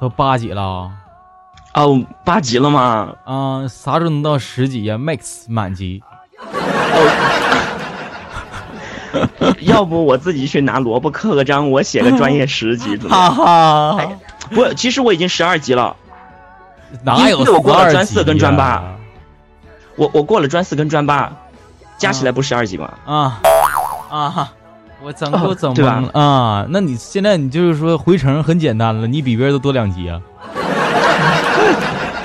[0.00, 0.90] 都八级了。
[1.74, 3.12] 哦，八级了吗？
[3.24, 6.02] 啊，啥时候能到十级呀？Max 满级。
[9.62, 13.34] 要不我自己去拿萝卜刻个章，我写个专业十级 怎么样？
[13.34, 14.08] 哈哈，
[14.50, 15.96] 不，其实我已经十二级了。
[17.02, 17.40] 哪有？
[17.40, 18.82] 我过了专四跟专八。
[19.96, 21.32] 我我过了专四跟专八，
[21.98, 22.92] 加起来不十二级吗？
[23.04, 23.40] 啊
[24.08, 24.52] 啊！
[25.02, 26.66] 我整都整懵了啊！
[26.68, 30.20] 那你现在你就是说回城很简单了，你比别人都多两级啊？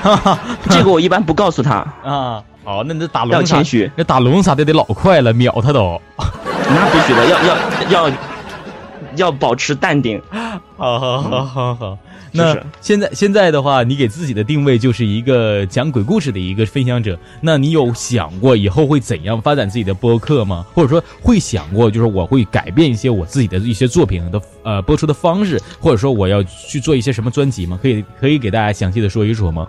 [0.69, 2.43] 这个我一般不告诉他啊。
[2.63, 6.01] 好，那你这打龙要谦虚，那打龙啥的得老快了，秒他都。
[6.17, 7.55] 那必须的，要要
[8.09, 8.15] 要
[9.17, 10.21] 要保持淡定。
[10.77, 11.97] 好好好好好。
[12.31, 17.17] 那现在现在的话，你给自己的定位就是一个讲鬼故事的一个分享者。
[17.39, 20.65] 那你有想过以后会怎样发展自己的播客吗？
[20.73, 27.79] 或者说会想过，就是我会改变一些我自己的一些作品的呃播出的方式，或者说我要去做一些什么专辑吗？
[27.81, 29.65] 可以可以给大家详细的说一说吗？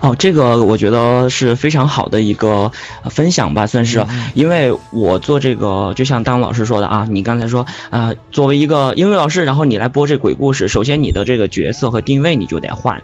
[0.00, 2.70] 哦，这个我觉得是非常好的一个
[3.10, 4.04] 分享吧，算是。
[4.34, 13.02] 因为我做这个，就像当老师说的啊，你刚才说啊，作为一个英语老师，然后你来播这鬼故事，首先你的这个角色和定位你就得换。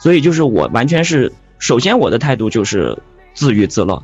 [0.00, 2.98] 所以就是我完全是，首先我的态度就是
[3.34, 4.02] 自娱自乐，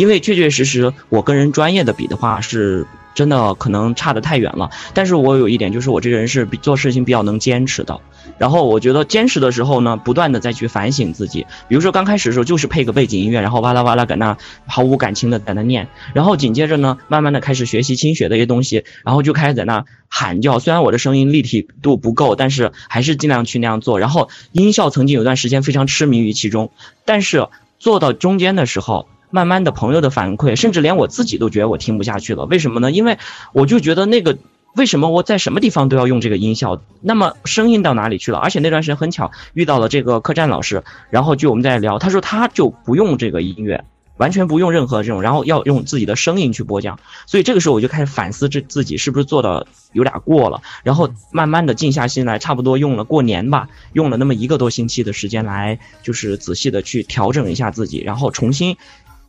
[0.00, 2.86] 因为确确实实我跟人专业的比的话是。
[3.12, 8.00] 真的可能差得太远了，但是我有一点就是我这个人是比做事情比较能坚持的，
[8.38, 26.70] 然后我觉得坚持的时候呢，不断的再去反省自己，比如说刚开始的时候就是配个背景音乐，然后哇啦哇啦搁那毫无感情的在那念，然后紧接着呢，慢慢的开始学习轻学的一些东西，然后就开始在那喊叫，虽然我的声音立体度不够，但是还是尽量去那样做，然后音效曾经有段时间非常痴迷于其中，
[27.04, 27.48] 但是
[27.80, 29.08] 做到中间的时候。
[29.30, 32.44] 慢慢的朋友的反馈，甚至连我自己都觉得我听不下去了。
[32.44, 32.90] 为什么呢？
[32.90, 33.18] 因为
[33.52, 34.38] 我就觉得那个
[34.74, 36.82] 为什么我在什么地方都要用这个音效？
[37.00, 38.38] 那么声音到哪里去了？
[38.38, 43.84] 而且那段时间很巧遇到了这个客栈老师，然后就我们在聊，他说他就不用这个音乐。
[44.16, 58.76] 完全不用任何这种，然后要用自己的声音去播讲，所以这个时候我就开始反思这自己是不是做的有点过了，然后慢慢的静下心来，差不多用了过年吧，用了那么一个多星期的时间来，就是仔细的去调整一下自己，然后重新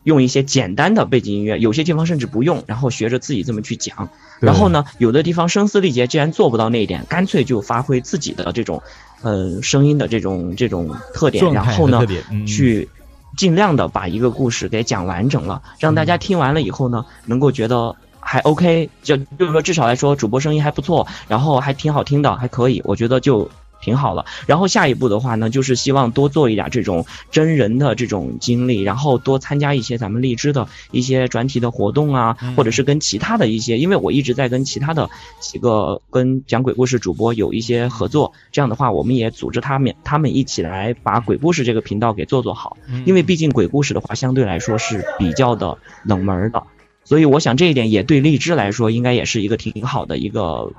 [0.04, 4.10] 用一些简单的背景音乐，有些地方甚至不用，然后学着自己这么去讲，
[4.40, 8.82] 然后呢，有的地方声嘶力竭，既然做不到那一点，干脆就发挥自己的这种，
[9.22, 12.06] 呃，声音的这种这种特点，然后呢，
[12.46, 12.90] 去。
[13.38, 23.50] 尽量的把一个故事给讲完整了，让大家听完了以后呢，能够觉得还 OK，就就是说至少来说主播声音还不错，然后还挺好听的，还可以，我觉得就。
[23.82, 46.64] 挺好了，然后下一步的话呢，就是希望多做一点这种真人的这种经历，然后多参加一些咱们荔枝的一些专题的活动啊，或者是跟其他的一些，因为我一直在跟其他的几个跟讲鬼故事主播有一些合作，这样的话，我们也组织他们他们一起来把鬼故事这个频道给做做好，因为毕竟鬼故事的话相对来说是比较的冷门的，
[47.04, 50.72] 所以我想这一点也对荔枝来说应该也是一个挺好的一个。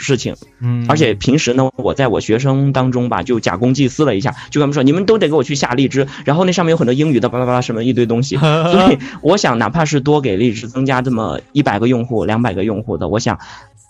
[0.00, 13.38] 事情，嗯，而且平时呢，我在我学生当中吧，就假公济私了一下，就跟他们说，你们都得给我去下荔枝，然后那上面有很多英语的巴拉巴拉什么一堆东西， 所以我想，哪怕是多给荔枝增加这么一百个用户、两百个用户的，我想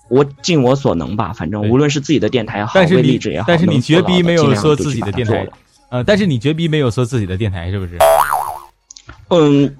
[0.09, 5.47] 我尽我所能吧，反正无论是自己的电台也好，为荔枝也好，但是你绝逼没有说自己的电台，
[5.91, 7.99] 呃，但是你绝逼没有说自己的电台是不是？
[9.29, 9.77] 嗯，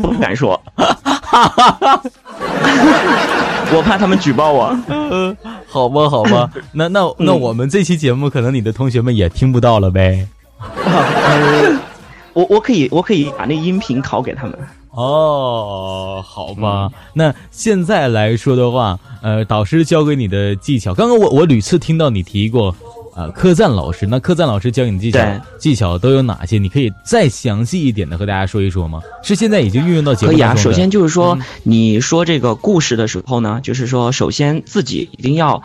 [0.00, 0.60] 不敢说。
[3.74, 4.76] 我怕他们举报我。
[5.66, 10.26] 好吧，好吧， 那那那我们这期节目可能你的同学们也听不到了呗。
[12.34, 14.58] 我我可以我可以把那音频拷给他们。
[14.90, 16.90] 哦，好吧。
[17.14, 22.74] 那现在来说的话，呃，导师教给你的技巧，刚刚我我屡次听到你提过。
[23.14, 26.56] 啊，客栈老师，那客栈老师教你的技巧技巧都有哪些？
[26.56, 29.02] 你可以再详细一点的和大家说一说吗？
[29.22, 30.54] 是现在已经运用到节目可以啊。
[30.54, 35.62] 首先就是说，你说这个故事的时候呢，就是说，首先自己一定要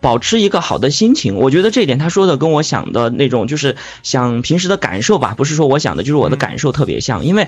[0.00, 1.36] 保持一个好的心情。
[1.36, 7.24] 我觉得这一点他说的跟我想的那种，就是想平时的感受吧，不是说我想的，就是我的感受特别像。
[7.24, 7.46] 因为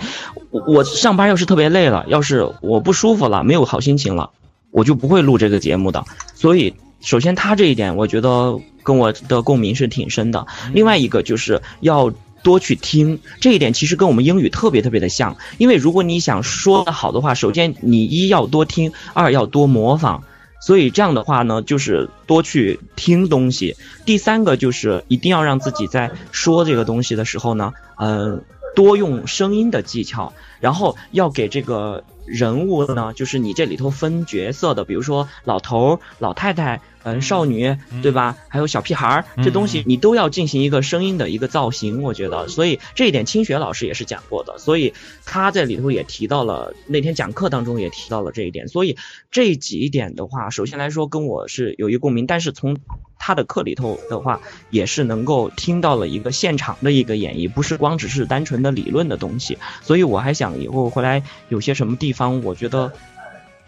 [0.52, 4.30] 我上班要是特别累了，要是我不舒服了，没有好心情了，
[4.70, 6.04] 我就不会录这个节目的。
[6.36, 6.72] 所以。
[7.00, 10.46] 首先，他这一点我觉得跟我的共鸣是挺深的。
[10.72, 15.36] 另外一个就是要多去听，这一点其实跟我们英语特别特别的像。
[15.58, 20.24] 因为如果你想说的好的话，首先你一要多听，二要多模仿。
[20.60, 23.76] 所以这样的话呢，就是多去听东西。
[24.04, 28.42] 第三个就是一定要让自己在说这个东西的时候呢，嗯，
[28.74, 32.02] 多用声音的技巧，然后要给这个。
[32.28, 36.80] 人物呢，就是你这里头分角色的，比如说老头、老太太。
[37.04, 38.36] 嗯，少女对吧？
[38.48, 44.92] 还有小屁孩儿，这东西你都要进行一个声音的一个造型，我觉得，所以这一点清雪老师也是讲过的，所以
[45.24, 48.96] 他在里头也提到了，那天讲课当中也提到了这一点，所以
[49.30, 52.76] 这几点的话，首先来说跟我是有一共鸣，但是从
[53.18, 62.92] 他的课里头的话，也是能够听到了一个现场的一个演绎，不是光只是单纯的理论的东西，所以我还想以后回来有些什么地方，我觉得。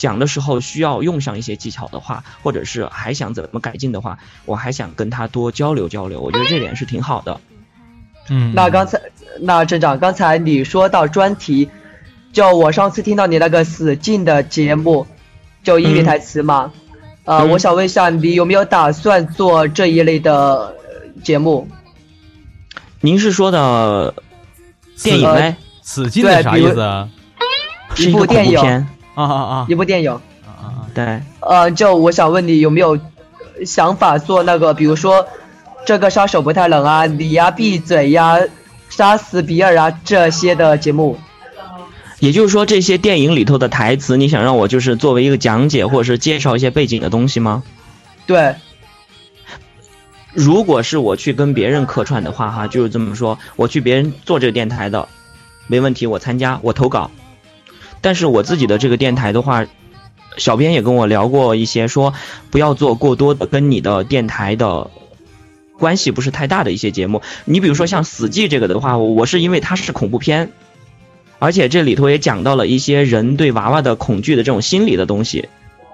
[0.01, 6.23] 讲的时候需要用上一些技巧的话，或者是还想怎么改进的话，我还想跟他多交流交流。
[6.23, 7.39] 我觉得这点是挺好的。
[8.31, 8.99] 嗯，那刚才
[9.43, 11.69] 那镇长，刚才你说到专题，
[12.33, 15.07] 就我上次听到你那个死劲的节目，
[15.63, 16.73] 就英语台词嘛，
[17.27, 20.75] 呃，我想问一下，你有没有打算做这一类的
[21.23, 21.69] 节目？
[23.03, 24.15] 您是说的
[25.03, 25.57] 电影嘞？
[25.83, 27.07] 死劲的啥意思啊？
[27.95, 28.87] 是一部电影。
[29.15, 29.67] 啊啊啊！
[29.69, 32.99] 一部电影，啊啊对，呃，就我想问你有没有
[33.65, 35.27] 想法做那个，比如说
[35.85, 38.39] 这个杀手不太冷啊，你呀闭嘴呀，
[38.89, 41.19] 杀死比尔啊这些的节目。
[42.19, 47.63] 也就是说，这些电影里头的台词，你想让我就是作为一个讲解或者是介绍一些背景的东西吗？
[48.27, 48.55] 对。
[50.35, 55.09] 如果是我去跟别人客串的话，哈，就是这么说，我去别人做这个电台的，
[55.67, 57.11] 没问题，我参加，我投稿。
[58.01, 59.67] 但是我自己的这个电台的话，
[60.37, 62.15] 小编也跟我聊过一些，说
[62.51, 64.91] 不要做过多的跟你的电台的
[65.79, 67.23] 关系不是太大的一些节目。
[67.45, 70.51] 你比如说像《死寂》这个的话，我是因为它是恐怖片，
[71.39, 75.49] 而且这里头也讲到了一些人对娃娃的恐惧的这种心理的东西，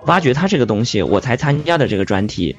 [0.05, 2.57] 挖掘它这个东西，我才参加的这个专题。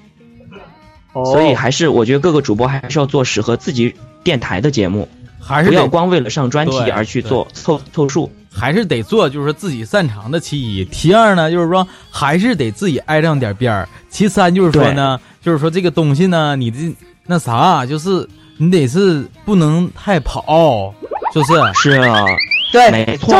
[1.13, 5.07] 所以还是我觉得各个主播还是要做适合自己电台的节目。
[5.39, 10.39] 还是不要光为了上专题而去做凑凑数，还是得做就是说自己擅长的。
[10.39, 13.87] 其一，其二呢，就是说还是得自己挨上点边儿。
[14.09, 16.95] 其三就是说呢，就是说这个东西呢，你的
[17.25, 18.27] 那啥，就是
[18.57, 20.93] 你得是不能太跑，
[21.33, 21.53] 就是？
[21.75, 22.25] 是啊，
[22.71, 23.37] 对，没错。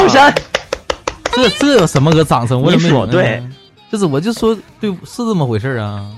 [1.31, 2.61] 这这有什么个掌声？
[2.61, 3.43] 我也没说对，
[3.91, 6.09] 就是我就说对，是这么回事啊。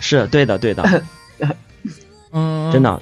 [0.00, 1.02] 是对的，对的。
[2.32, 3.00] 嗯，真的。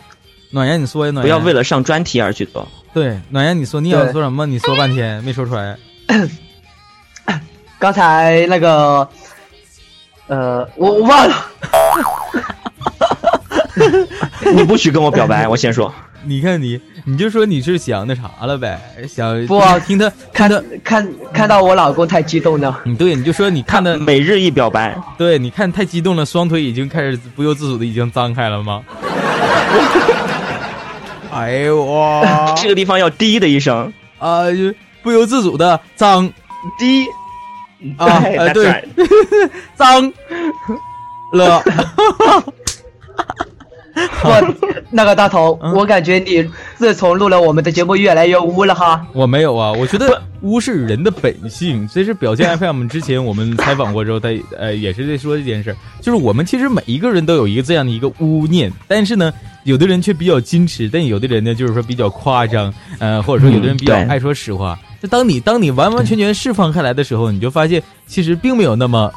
[0.50, 2.66] 暖言，你说呀，暖不要为了上专题而去做。
[2.98, 4.44] 对，暖阳，你说你要说什么？
[4.44, 5.78] 你说半天没说出来。
[7.78, 9.08] 刚才那个，
[10.26, 11.46] 呃，我我忘了。
[14.52, 15.94] 你不许跟我表白， 我先说。
[16.24, 18.80] 你看你，你就说你是想那啥了呗？
[19.08, 22.80] 想不听他看他看看到我老公太激动了。
[22.84, 24.98] 嗯，对，你就说你看的每日一表白。
[25.16, 28.82] 对，你看太激动了，双腿已经开始不由自主的已经张开了吗？
[31.32, 31.84] 哎呦。
[31.84, 32.54] 哇！
[32.56, 33.92] 这个地方要滴的一声。
[34.18, 34.44] 啊，
[35.02, 36.30] 不由自主的脏。
[36.78, 37.06] 滴
[37.96, 38.20] 啊，
[38.52, 38.84] 对，
[39.76, 40.12] 脏。
[41.32, 41.62] 了。
[44.22, 44.54] 我
[44.90, 49.04] 那个大头，我感觉你自从录了我们的节目，越来越污了哈。
[49.12, 51.88] 我没有啊，我觉得污是人的本性。
[51.92, 59.32] 这是表现 FM 之前我们采访过之后，他呃也是在说这件事就是我们其实每一个人都有一个这样的一个污念，但是呢，
[59.64, 64.78] 有的人却比较矜持，但有的人呢就是说比较夸张，呃，或者说有的人比较爱说实话。
[65.02, 69.10] 就当你当你完完全全释放开来的时候，你就发现其实并没有那么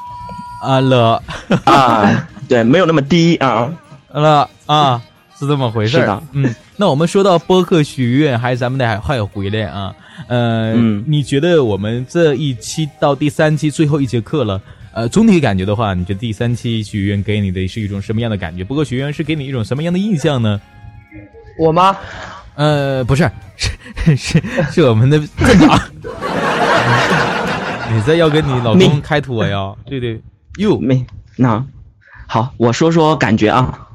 [0.63, 1.21] 啊了
[1.65, 3.69] 啊，对，没有那么低啊。
[4.13, 5.01] 了啊，
[5.37, 6.21] 是这么回事儿。
[6.33, 9.93] 嗯，那我们说到播客许愿，还是咱们得还还要回来啊。
[10.27, 10.73] 呃，
[11.05, 14.61] 你觉得我们这一期到第三期最后一节课了？
[14.93, 18.63] 呃，总体感觉的话，你觉得第三期许愿给你的是一种什么样的感觉？
[18.63, 20.59] 播客许愿是给你一种什么样的印象呢？
[21.57, 21.95] 我吗？
[22.55, 25.79] 呃，不是， 是是是我们的镇长。
[27.93, 29.73] 你这要跟你老公开脱呀？
[29.85, 30.21] 对对，
[30.57, 31.05] 又没
[31.37, 31.65] 那。
[32.27, 33.87] 好，我说说感觉啊，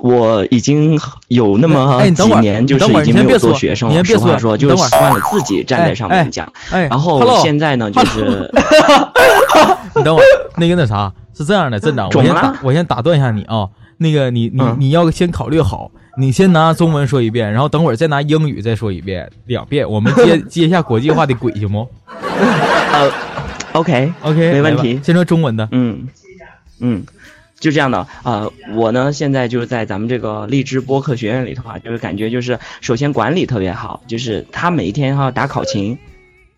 [0.00, 0.98] 我已经
[1.28, 4.04] 有那么几年，就是已经没有做学生了。
[4.04, 6.50] 实话说，就是习惯了自己站在上面讲。
[6.70, 8.50] 然后现在呢，就是
[9.96, 10.24] 你等会儿，
[10.56, 13.68] 那个那啥，是这样的，镇长，我先打，我先打断一下你啊。
[13.98, 21.88] 那个，你你你要先考虑好，你先拿中文说一遍，然后等会儿再拿英语再说一遍，两遍，我们接 接一下国际化的轨，行不？
[22.92, 23.10] 呃
[23.72, 25.00] ，OK OK，没问题。
[25.02, 26.06] 先说中文的，嗯。
[26.78, 27.02] 嗯，
[27.58, 35.96] 就这样的啊，我呢现在就是在咱们这个荔枝播客学院里头啊，就是感觉就是首先管理特别好，就是他每一天要打考勤，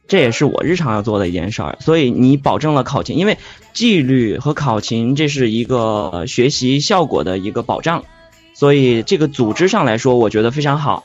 [0.09, 1.79] 这也是我日常要做的一件事儿。
[1.81, 3.39] 所以你保证了考勤，因为
[3.73, 8.05] 纪律和考勤这是一个学习效果的一个保障，
[8.53, 11.05] 所以这个组织上来说，我觉得非常好。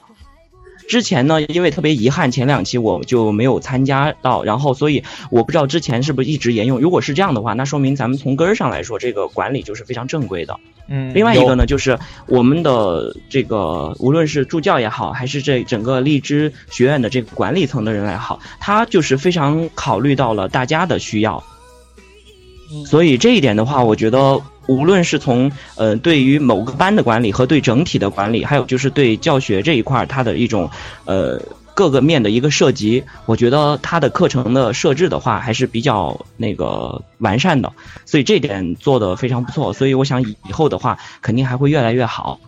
[0.87, 6.79] 之前呢，因为特别遗憾，前两期我就没有参加到，然后所以我不知道之前是不是一直沿用。
[6.79, 10.59] 如果是这样的话，那说明咱们从根儿上来说，这个管理就是非常正规的。
[10.87, 11.13] 嗯。
[11.13, 21.43] 另外一个呢，就是我们的这个无论是助教也好，还是这整个荔枝学院的这个管理层的人也好，他就是非常考虑到了大家的需要。
[22.85, 24.41] 所以这一点的话，我觉得。
[24.65, 30.69] 无论是从呃对于某个班的管理和对整体的管理，还有就是对教学这一块它的一种
[31.03, 31.37] 呃
[31.73, 37.73] 各个面的一个涉及，我觉得它的课程的设置的话还是比较那个完善的，
[38.05, 39.73] 所以这点做的非常不错。
[39.73, 42.39] 所以我想以后的话肯定还会越来越好。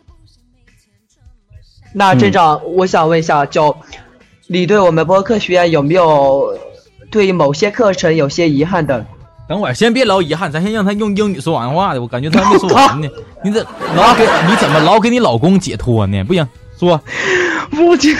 [1.91, 3.75] 那镇长，我想问一下，就
[4.47, 6.57] 你对我们播客学院有没有
[7.11, 9.05] 对某些课程有些遗憾的？
[9.47, 12.01] 等会儿先别聊遗憾，咱先让他用英语说完话的。
[12.01, 13.07] 我感觉他还没说完呢。
[13.43, 13.65] 你怎
[13.95, 16.23] 老给你怎么老给你老公解脱呢？
[16.23, 16.47] 不行，
[16.79, 16.99] 说
[17.69, 18.15] 不行。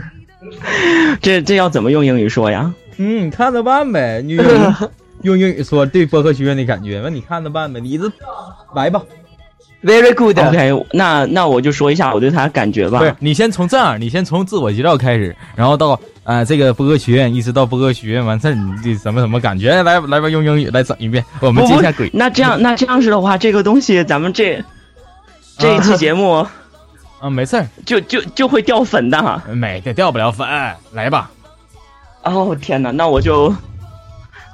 [1.22, 2.72] 这这要怎么用英语说呀？
[2.98, 4.20] 嗯，看着办呗。
[4.22, 4.36] 你
[5.22, 7.80] 用 英语说对播客学院的感觉，那你看着办呗。
[7.80, 8.10] 你这
[8.74, 9.00] 来吧。
[9.82, 10.38] Very good.
[10.38, 12.98] OK，那那我就说一下我对他的感觉吧。
[13.00, 19.82] 不是，你先从这样，你先从自我介绍开始，然后到啊这个播客学院，一直到播客学院完事儿，你这什么什么感觉？
[19.82, 22.10] 来来吧，用英语来整一遍，我们接下轨。
[22.12, 24.62] 那这样那这样式的话，这个东西咱们这
[25.58, 26.46] 这一期节目
[27.20, 29.42] 啊，没事儿， 就就就会掉粉的哈。
[29.52, 30.46] 没掉掉不了粉，
[30.92, 31.30] 来吧。
[32.22, 33.52] 哦天哪，那我就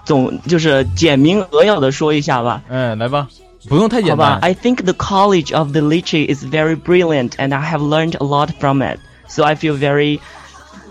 [0.05, 2.63] 总就是简明扼要的说一下吧。
[2.69, 3.29] 嗯，来吧。
[3.69, 4.39] 不用太简单。
[4.41, 8.49] I think the College of the Lychee is very brilliant, and I have learned a lot
[8.59, 8.99] from it.
[9.29, 10.21] So I feel very,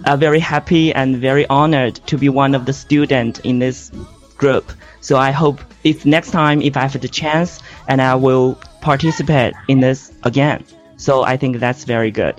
[0.04, 3.90] uh, very happy and very honored to be one of the students in this
[4.36, 4.64] group.
[5.00, 7.58] So I hope if next time if I have the chance,
[7.88, 10.64] and I will participate in this again.
[10.96, 12.34] So I think that's very good.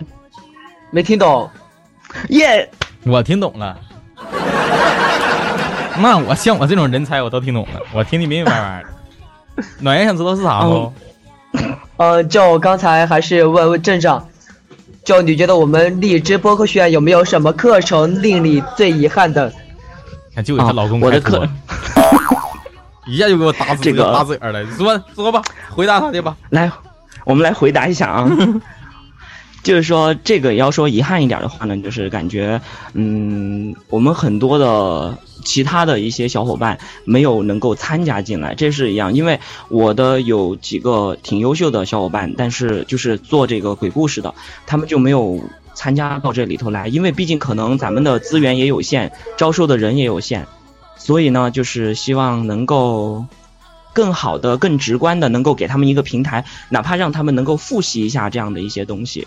[0.91, 1.49] 没听懂。
[2.29, 2.69] 耶，
[3.05, 3.77] 我听懂了。
[5.97, 8.83] 那我像我这种人才，我都听懂了，我听得明明白白。
[9.79, 10.93] 暖言想知道是啥不？
[11.97, 14.27] 嗯，就刚才还是问问镇长，
[15.08, 19.50] 就你觉得我们荔枝播客学院有没有什么课程令你最遗憾的？
[20.34, 21.48] 看，就她老公我的课，
[23.08, 24.66] 一下就给我打死这个打嘴了。
[24.66, 25.40] 说说吧，
[25.70, 26.36] 回答他的吧。
[26.50, 26.70] 来，
[27.24, 28.30] 我们来回答一下啊。
[29.62, 32.60] 就是说，这个要说遗憾一点的话呢，就是感觉，
[32.94, 39.12] 嗯，我们很多的其他的一些小伙伴没有能够参加进来，这是一样。
[39.12, 44.34] 因为我的有几个挺优秀的小伙伴，但是就是做这个鬼故事的，
[44.66, 45.42] 他们就没有
[45.74, 50.46] 参加到这里头来，因为毕竟可能咱们的资源也有限，招收的人也有限，
[50.96, 53.26] 所以呢，就是希望能够
[53.92, 59.26] 更好的、更直观的，能够给他们一个平台，哪怕让他们能够复习一下这样的一些东西。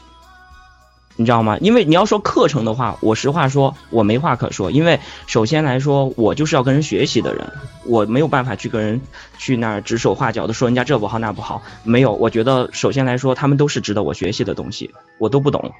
[1.22, 1.58] 你知道吗？
[1.62, 4.72] 因为你要说课程的话，我实话说，我没话可说。
[4.72, 7.50] 因为首先来说，我就是要跟人学习的人，
[7.86, 9.02] 我没有办法去跟人
[9.38, 11.62] 去那儿指手画脚的说人家这不好那不好。
[11.84, 15.72] 没有，我觉得首先来说，他们都是值得我学习的东西，我都不懂。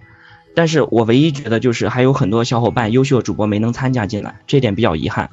[0.54, 5.30] 但是我唯一觉得就是还有很多小伙伴优秀的主播没能参加进来，这点比较遗憾。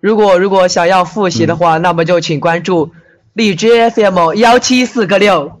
[0.00, 2.90] 如果如果想要复习的话，那么就请关注
[3.34, 5.60] 荔枝 FM 幺七四个六。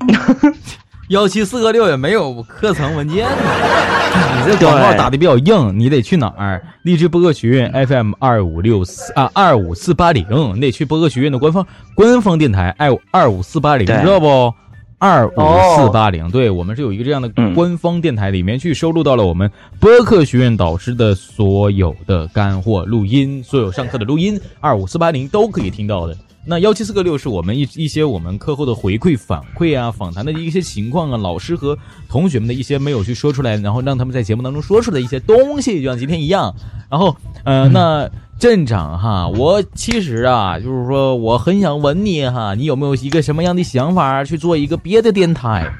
[1.12, 3.36] 幺七四个六也没有课程文件呢，
[4.40, 6.64] 你这广告打的比较硬，你得去哪儿？
[6.84, 14.54] 励志播客学院 FM 二五六四啊二五四八零，你得去播客学院的官方官方电台，二二五四八零，知道不？
[14.96, 15.32] 二五
[15.76, 26.16] 四八零，对我们是有一个这样的官方电台，里面去收录到了我们播客学院导师的所有的干货录音，所有上课的录音，二五四八零都可以听到的。
[26.44, 31.78] 那幺七四个六是我们一一些我们课后的回馈反馈啊，访谈的一些情况啊，老师和
[32.08, 36.52] 同学们的一些没有去说出来，然后让他们在节目当中说出来的一些东西，就像今天一样。
[36.90, 45.72] 然后，呃，那镇长哈，我其实啊，就是说我很想问你哈，你有没有一个什么样的想法去做一个别的电台？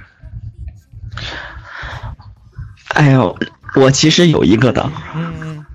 [2.94, 3.36] 哎呦，
[3.74, 4.88] 我其实有一个的。
[5.16, 5.66] 嗯。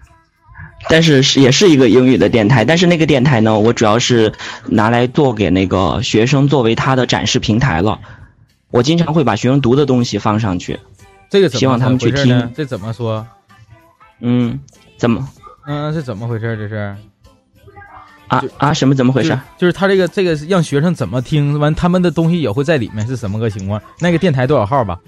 [0.89, 4.31] 但是是也是一个英语的电台，但是那个电台呢，我主要是
[4.65, 7.99] 拿来做给那个学生作为他的展示平台了。
[8.71, 10.79] 我经常会把学生读的东西放上去，
[11.29, 12.53] 这个希望他们去听。
[12.55, 13.25] 这怎么说？
[14.19, 14.59] 嗯，
[14.97, 15.27] 怎么？
[15.65, 16.55] 嗯，是怎么回事？
[16.57, 16.95] 这是？
[18.27, 19.37] 啊啊，什么怎么回事？
[19.57, 23.81] 就是他这个这个让学生怎么听完，他们的东西也会在里面，是什么个情况？
[23.99, 24.99] 那个电台多少号吧？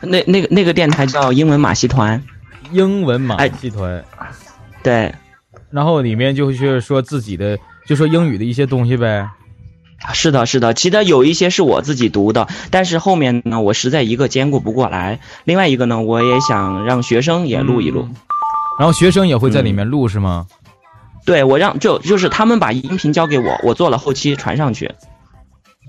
[0.00, 2.22] 那那个那个电台叫英文马戏团。
[2.70, 4.04] 英文马戏团，
[4.82, 5.14] 对，
[5.70, 9.28] 然后里面就去说自己的，就说英语的一些东西呗。
[10.12, 18.08] 是的，是的，其实有一些是我自己读的，但是后面呢，我实在一个兼顾不过来，另外一个呢，我也想让学生也录一录，
[18.78, 20.46] 然后学生也会在里面录是吗？
[21.26, 24.90] 对，我让就就是他们把音频交给我，我做了后期传上去。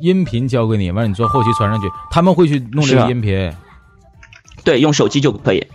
[0.01, 3.53] 音频交给你，完了你做后期传上去，他们会去弄这个音频。
[4.63, 5.65] 对，用手机就可以。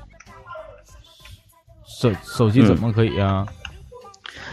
[2.12, 3.46] 手手机怎么可以呀？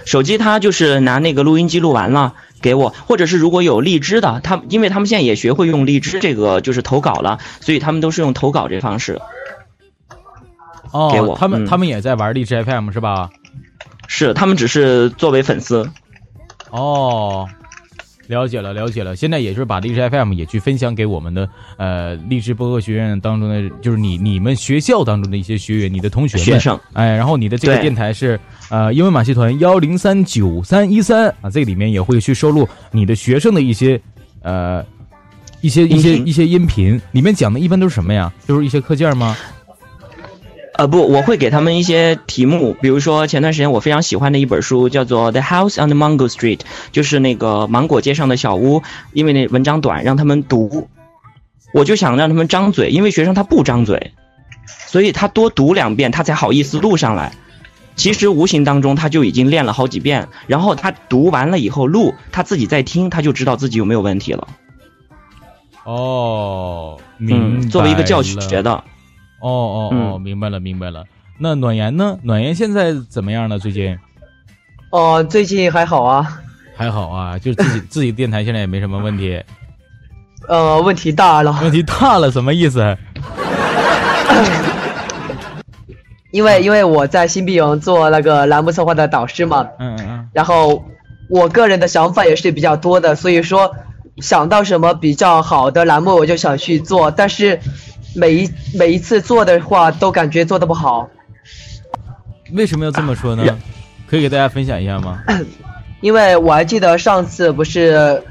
[0.06, 9.20] 手机他就是拿那个录音机录完了给我，或者是如果有荔枝的，他因为他们现在也学会用荔枝这个就是投稿了，所以他们都是用投稿这方式。
[10.92, 13.30] 哦，给我，他们他们也在玩荔枝 FM 是吧？
[14.08, 15.90] 是，他们只是作为粉丝。
[16.70, 17.48] 哦。
[18.32, 19.14] 了解了，了解了。
[19.14, 26.80] 现在也就是把荔枝 FM 也去分享给我们的呃荔枝播客学院当中的，就是你你们学校当中的一些学员，你的同学学生。
[26.94, 34.00] 哎，然后你的这个电台是呃英文马戏团幺零三九三一三啊，这个里面也会去收录你的学生的一些
[34.42, 34.84] 呃
[35.60, 38.32] 一些一些一些音频，里面讲的一般都是什么呀？
[38.48, 39.36] 就是一些课件吗？
[40.82, 46.58] 呃不，我会给他们一些题目，比如说前段时间我非常喜欢的一本书叫做《The House on the Mango Street》，
[46.92, 48.82] 就是那个芒果街上的小屋。
[49.14, 50.88] 因为那文章短，让他们读，
[51.72, 54.14] 我就想让他们张嘴，因为学生他不张嘴，
[54.88, 57.34] 所以他多读两遍，他才好意思录上来。
[57.96, 64.48] 其实无形当中他就已经练了好几遍，然后他读完了以后录，他自己在听，他就知道自己有没有问题了。
[65.84, 68.84] 哦，明作为一个教学的。
[69.42, 71.04] 哦哦哦，明白了明白了。
[71.40, 72.18] 那暖言呢？
[72.22, 73.58] 暖言现在怎么样呢？
[73.58, 73.98] 最近？
[74.92, 76.40] 哦，最近还好啊。
[76.76, 79.42] 还好啊，就自己 自己电台现在也没什么问题。
[80.48, 81.58] 呃，问题大了。
[81.64, 82.82] 问题大了，什么意思？
[86.32, 89.68] 因为因为我在新碧营做那个栏目策划的导师嘛。
[89.80, 90.30] 嗯嗯嗯。
[90.34, 90.86] 然后
[91.30, 93.76] 我个人的想法也是比较多的，所以说
[94.18, 97.60] 想到什么比较好的栏目，我就想去做，但是。
[98.16, 101.10] 每一每一次做的话都感觉做的不好。
[102.54, 103.44] 为什么要这么说呢？
[104.08, 105.24] 可以给大家分享一下吗？
[106.02, 108.24] 因为我还记得上次不是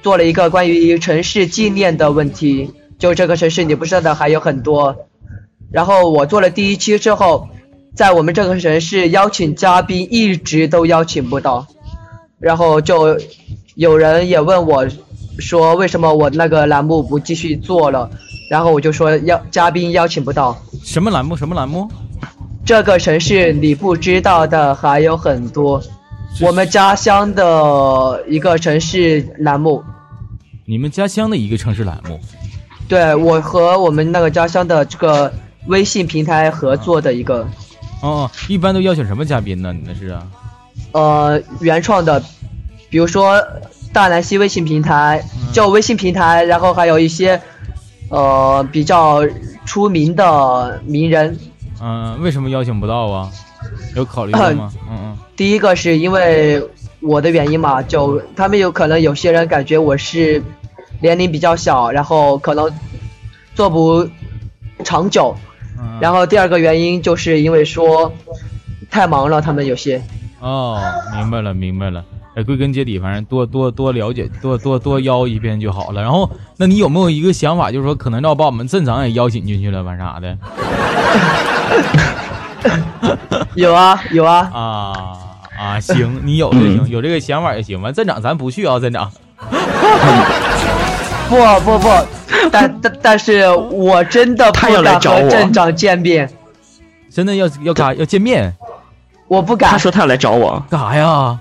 [0.00, 4.96] 做了一个关于城市纪念的问题，就这个城市你不知道的还有很多。
[5.70, 7.48] 然后我做了第一期之后，
[7.94, 11.66] 在我们这个城市邀请嘉宾一直都邀请不到，
[12.38, 13.18] 然后就
[13.74, 14.86] 有人也问我，
[15.38, 18.08] 说为什么我那个栏目不继续做了？
[18.50, 20.56] 然后我就说邀嘉宾邀请不到。
[20.82, 21.36] 什么栏目？
[21.36, 21.88] 什么栏目？
[22.64, 25.82] 这个城市你不知道的还有很多，
[26.40, 29.82] 我们家乡的一个城市栏目。
[30.64, 32.18] 你们家乡的一个城市栏目？
[32.88, 35.32] 对，我和我们那个家乡的这个。
[35.68, 37.44] 微信平台合作的一个，
[38.00, 39.72] 哦，一般都邀请什么嘉宾呢？
[39.72, 40.24] 你们是啊？
[40.92, 42.22] 呃，原创的，
[42.88, 43.44] 比如说
[43.96, 45.24] 大南溪微信平台，
[45.54, 47.40] 就微信平台，然后还有一些，
[48.10, 49.26] 呃，比较
[49.64, 51.38] 出名的名人。
[51.80, 53.30] 嗯，为什么邀请不到啊？
[53.94, 54.70] 有考虑过吗？
[54.90, 55.16] 嗯嗯。
[55.34, 56.62] 第一个是因为
[57.00, 60.42] 我的原因嘛，就他们有可能有些人感觉我是
[61.00, 62.70] 年龄比较小，然后可能
[63.54, 64.06] 做不
[64.84, 65.34] 长久。
[66.02, 68.12] 然后第二个原因就是因为说
[68.90, 70.02] 太忙了，他们有些。
[70.40, 70.78] 哦，
[71.16, 72.04] 明白了，明白了。
[72.36, 76.02] 哎，归根结底，反正多多多了解，多多多邀一遍就好了。
[76.02, 80.36] 然后，那你有没有一个想法，就是说可能要把我们镇长也邀请进去了，完啥的？
[83.56, 84.50] 有啊，有啊。
[84.52, 84.92] 啊
[85.58, 87.80] 啊，行，你有就行，有这个想法也行。
[87.80, 89.10] 完，镇长咱不去啊，镇长。
[91.30, 91.88] 不不不。
[92.52, 96.30] 但但但是我真的不敢和镇长见面，
[97.10, 98.52] 真的要要干要见面，
[99.26, 99.70] 我不敢。
[99.70, 101.38] 他说他要来找我干啥呀？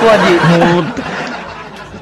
[0.00, 0.82] 不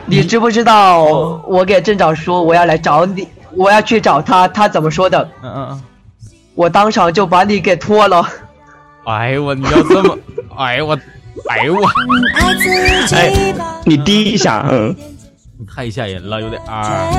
[0.07, 1.05] 你你知不知道？
[1.47, 5.29] 我给镇长说我要来找你，我要去找他，他怎么说的？
[5.43, 5.83] 嗯嗯嗯，
[6.55, 8.27] 我当场就把你给脱了。
[9.05, 10.19] 哎呦我，你要这么，
[10.57, 10.99] 哎呦我，
[11.51, 11.87] 哎呦我，
[13.15, 13.33] 哎，
[13.85, 14.95] 你滴一下，嗯。
[15.75, 17.11] 太吓人了，有点啊。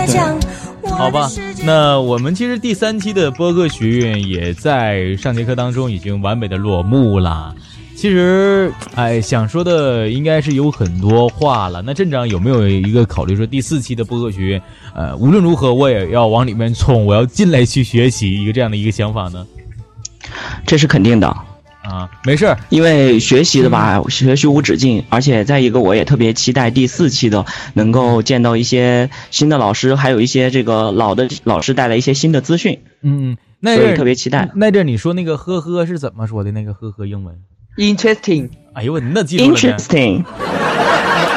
[0.98, 1.30] 好吧，
[1.64, 7.54] 那我们其实第三期的播客学院也在上节课当中已经完美的落幕了。
[8.00, 11.82] 其实，哎，想说的应该是有很多话了。
[11.86, 14.62] 那镇长有没有一个考虑说第四期的播客学院，
[14.96, 19.46] 呃，无论如何我也要往里面冲，我要进来去学习一个这样的一个想法呢？
[20.66, 21.28] 这是肯定的。
[21.84, 32.80] 啊，没事儿，因为学习的吧，学习无止境，而且再一个，我也特别期待第四期的能够见到一些新的老师，还有一些这个老的老师带来一些新的资讯。
[33.02, 34.50] 嗯，那所以特别期待。
[34.56, 36.54] 那阵你说那个呵呵是怎么说的？
[36.54, 37.36] 那个呵呵英文
[37.78, 38.50] ？Interesting。
[38.74, 40.24] 哎呦我，你那记住了 Interesting。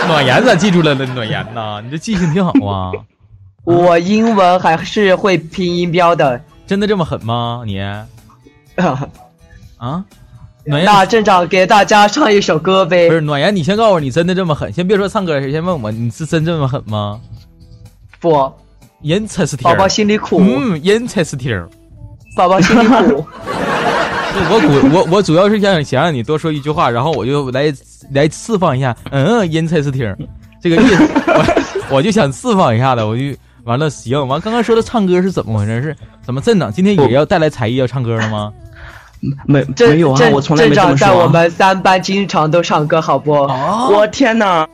[0.07, 1.07] 暖言咋记住了呢？
[1.15, 2.93] 暖言呐，你这记性挺好啊。
[3.65, 6.41] 我英文还是会拼音标的。
[6.67, 7.63] 真的这么狠吗？
[7.65, 7.81] 你？
[9.79, 10.05] 啊？
[10.65, 13.09] 那镇长给大家唱一首歌呗。
[13.09, 14.73] 不是暖言，你先告诉我，你真的这么狠？
[14.73, 17.21] 先别说唱歌，先问我，你是真这么狠吗？
[18.21, 18.53] 不，
[19.03, 19.65] 人才是听。
[19.65, 20.41] 宝宝心里苦。
[20.41, 21.69] 嗯，人才是听。
[22.37, 23.25] 宝宝心里苦。
[24.51, 27.73] 我主我我主要是想想让你多说一句话，然后我就来
[28.13, 28.97] 来释放一下。
[29.11, 30.15] 嗯，人才是听，
[30.61, 31.09] 这个意思，
[31.91, 33.23] 我我就想释放一下子，我就
[33.65, 33.91] 完了。
[33.91, 35.83] 行，完刚刚说的唱歌是怎么回事？
[35.83, 38.53] 是怎么镇长今天也要带来才艺要唱歌了吗？
[39.47, 41.07] 没没有啊，我从来没这么说。
[41.07, 43.31] 在我们三班经常都唱歌，好不？
[43.33, 44.67] 我天哪！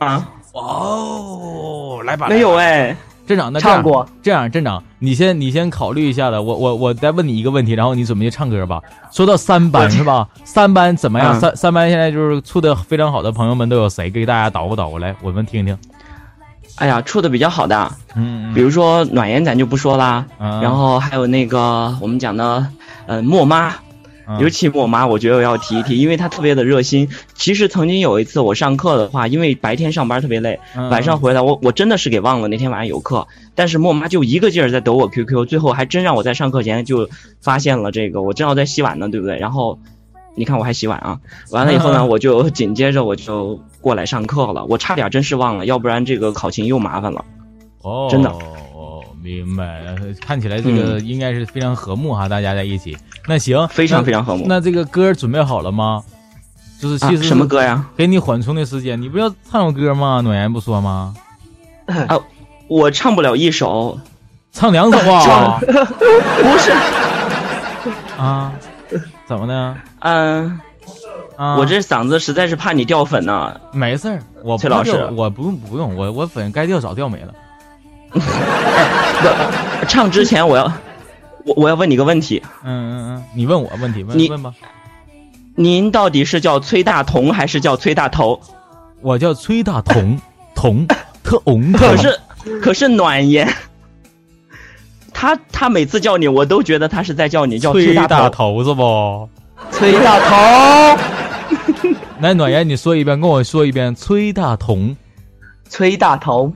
[0.53, 2.29] 哦，来吧。
[2.29, 2.97] 没有哎，
[3.29, 4.09] 镇长，那唱过。
[4.23, 6.43] 这样，镇长，你先你先考虑一下的。
[6.43, 8.81] 我我我再问你一个问题，然后你准备去唱歌吧。
[9.13, 10.27] 说到三班是吧？
[10.45, 11.39] 三班怎么样？
[11.39, 14.09] 三三班现在就是处的非常好的朋友们都有谁？
[14.11, 15.77] 给大家捣鼓捣鼓来，我们听听。
[16.77, 20.25] 哎呀，处的比较好的，嗯，比如说暖言，咱就不说啦。
[20.39, 22.67] 然后还有那个我们讲的，
[23.07, 23.75] 呃，莫妈。
[24.41, 27.09] 尤其我妈，我觉得我要提一提，因为她特别的热心。
[27.35, 30.61] 其实曾经有一次我上课的话，因为白天上班特别累，
[30.91, 33.27] 晚上回来我我真的是给忘了那天晚上有课。
[33.55, 37.09] 但是莫妈就一个劲儿在抖我 QQ，最后还真让我在上课前就
[37.41, 39.39] 发现了这个，我正好在洗碗呢，对不对？
[39.39, 39.79] 然后
[40.35, 41.19] 你看我还洗碗啊，
[41.51, 47.25] 完了以后呢， 我就紧接着我就过来上课了，我差点真是忘了，要不然这个考勤又麻烦了。
[47.83, 48.31] 哦，真的。
[48.31, 49.83] 哦明白，
[50.21, 52.97] 看起来这个应该是非常和睦哈，大家在一起。
[53.29, 54.47] 那行，非常非常和睦。
[54.49, 56.03] 那这个歌准备好了吗？
[56.81, 57.85] 就是其实什么歌呀？
[57.97, 60.21] 给你缓冲的时间，你不要唱首歌吗？
[60.23, 61.15] 暖言不说吗？
[61.87, 62.19] 啊，
[62.69, 63.99] 我唱不了一首，
[64.53, 65.59] 唱两首啊？
[65.61, 66.71] 不是
[68.17, 68.53] 啊？
[69.27, 69.77] 怎么的？
[70.01, 70.61] 嗯，
[71.59, 73.61] 我这嗓子实在是怕你掉粉呢。
[73.73, 77.35] 没事儿，我崔老师，我不用不用，我我粉该掉早掉没了。
[79.87, 80.73] 唱之前我要，
[81.49, 82.43] 我我要问你个问题。
[82.63, 84.53] 嗯嗯嗯，你问我问题，问问吧。
[85.55, 88.41] 您到底是叫崔大同还是叫崔大头？
[89.01, 90.21] 我叫崔大同，
[90.55, 90.87] 同
[91.23, 91.73] 特红。
[91.73, 92.21] 可是
[92.63, 93.53] 可是暖言，
[95.13, 99.29] 他他每次叫你，我都觉得他是在叫你叫崔大头是不？
[99.73, 101.03] 崔大头。
[102.21, 104.97] 来，暖言，你说一遍，跟我说一遍，崔大同，
[105.69, 106.53] 崔大头。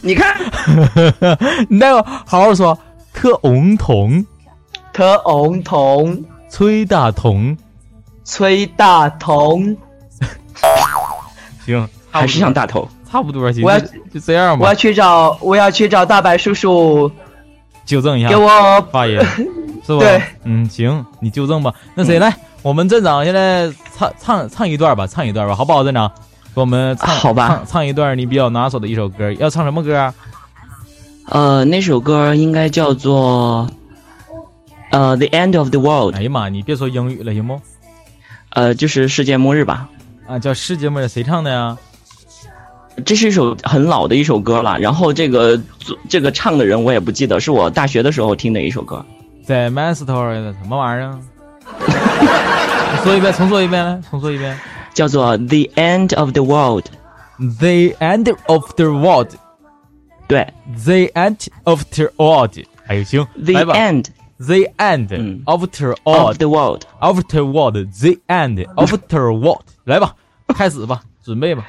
[0.00, 0.34] 你看，
[1.68, 2.78] 你 那个好好说，
[3.22, 4.26] 特红同，
[4.92, 7.56] 特红同，崔大同。
[8.24, 9.76] 崔大同，
[11.64, 13.62] 行，还是像大头，差不多行。
[13.64, 14.64] 我要就这样吧。
[14.64, 17.08] 我要去找，我要去找大白叔叔
[17.84, 18.48] 纠正一下，给我
[18.90, 19.24] 发言，
[19.86, 20.00] 是吧？
[20.00, 21.72] 对，嗯，行，你纠正吧。
[21.94, 22.34] 那谁来？
[22.62, 25.84] 我们镇长现在唱唱唱一段吧，唱一段吧，好不好？
[25.84, 26.10] 镇长，
[26.56, 30.12] 给我们唱，好吧，唱唱一段你比较拿手的一首歌，要唱什么歌？
[31.28, 33.68] 呃，那首歌应该叫做
[34.90, 36.14] 呃《The End of the World》。
[36.16, 37.60] 哎呀妈，你别说英语了，行不？
[38.50, 39.88] 呃，就是世界末日吧？
[40.26, 41.76] 啊，叫世界末日，谁唱的呀？
[43.06, 44.78] 这是一首很老的一首歌了。
[44.78, 45.58] 然后这个
[46.08, 49.04] 这个唱的人我也不记得，是我大学的时候听的一首歌。
[49.46, 51.18] 在 Master 的什么玩意儿？
[53.02, 54.58] 说一遍，重说一遍来，重说一遍，
[54.92, 56.84] 叫做 The End of the World。
[57.38, 59.28] The End of the World。
[60.28, 60.52] 对
[60.84, 62.58] ，The End of the World。
[62.86, 64.06] 哎，行，The End。
[64.38, 65.06] The end
[65.44, 70.16] after all the world after what the end after what 来吧，
[70.48, 71.64] 开始吧，准备吧。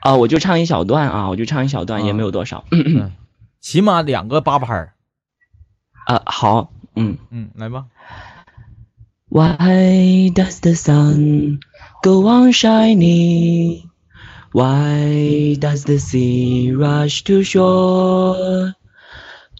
[0.00, 2.64] 啊，我就唱一小段啊，我就唱一小段，也没有多少，
[3.60, 4.94] 起码两个八拍儿。
[6.06, 7.84] 啊，好，嗯嗯，来吧。
[9.28, 11.60] Why does the sun
[12.02, 13.84] go on shining?
[14.54, 18.74] Why does the sea rush to shore?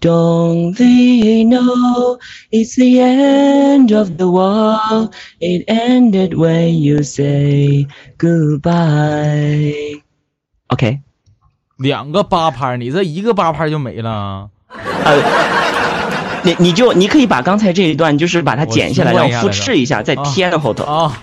[0.01, 2.21] Don't they know
[2.53, 5.13] it's the end of the world?
[5.41, 7.89] It ended when you say
[8.19, 9.75] goodbye.
[10.69, 11.01] OK，
[11.79, 14.49] 两个八拍，你这一个八拍就没了。
[15.05, 15.21] 呃，
[16.45, 21.21] 你你就你可以把刚才这一段，就是把它剪下来，然后复制一下，再贴到后头啊，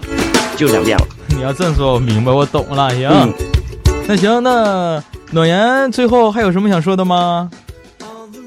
[0.57, 1.07] 就两遍了。
[1.30, 2.93] 你要这么说，我明白，我懂了。
[2.93, 3.34] 行，
[4.08, 7.49] 那行，那暖言最后还有什么想说的吗？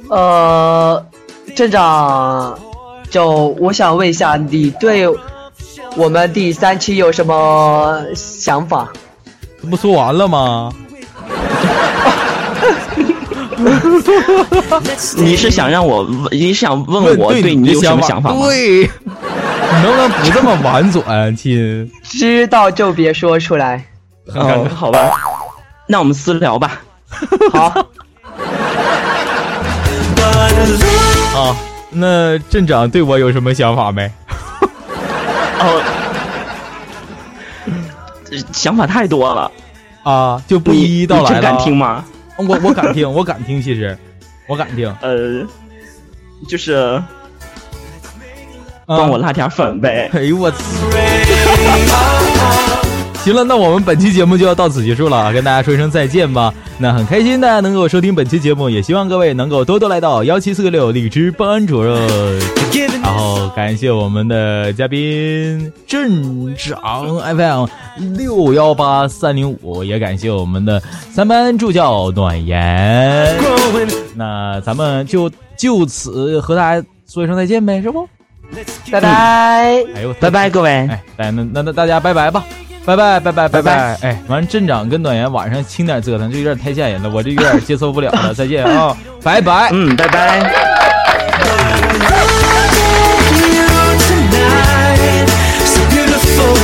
[0.08, 1.02] 呃，
[1.56, 2.58] 镇长，
[3.10, 5.06] 就我想问一下，你对
[5.96, 8.88] 我们第三期有什么想法？
[9.62, 10.70] 这不说完了吗？
[15.16, 18.36] 你是想让我，你想问我对你有什么想法吗？
[18.42, 18.88] 对，你
[19.82, 21.90] 能不能不这么婉转，亲？
[22.02, 23.82] 知道就别说出来。
[24.34, 25.10] 哦，好吧，
[25.86, 26.80] 那我们私聊吧。
[27.52, 27.86] 好。
[31.34, 31.56] 啊，
[31.90, 34.10] 那镇长对我有什么想法没？
[35.60, 35.82] 哦，
[38.52, 39.50] 想法太多了
[40.02, 41.42] 啊，就不一一道来了。
[41.42, 42.04] 敢听吗？
[42.36, 43.96] 我我敢听，我敢听，其实
[44.48, 44.92] 我敢听。
[45.02, 45.46] 呃，
[46.48, 47.00] 就是
[48.86, 50.10] 帮我拉点粉呗。
[50.12, 50.58] 哎呦我操！
[53.24, 56.52] 行了，那我们本期节目就要到此结束了，跟大家说一声再见吧。
[56.76, 61.98] 那很开心大家能够收听本期节目，也希望各位能够多多来到幺七四个六荔枝班主任。
[63.02, 67.66] 然后感谢我们的嘉宾镇长 FM
[68.14, 73.34] 六幺八三零五，也感谢我们的三班助教暖言。
[74.14, 78.06] 那咱们就就此和大家说一声再见呗，是不？
[78.92, 79.82] 拜拜。
[79.94, 80.70] 哎呦，拜拜各位。
[80.70, 82.44] 哎，那那那大家拜拜吧。
[82.84, 83.98] 拜拜拜拜拜拜！
[84.02, 88.32] 哎，完镇长跟暖言晚上轻点折腾，这有点太吓人了，我这有点接受不了了。
[88.36, 90.52] 再见啊、拜拜，嗯，拜拜。
[95.64, 96.54] So beautiful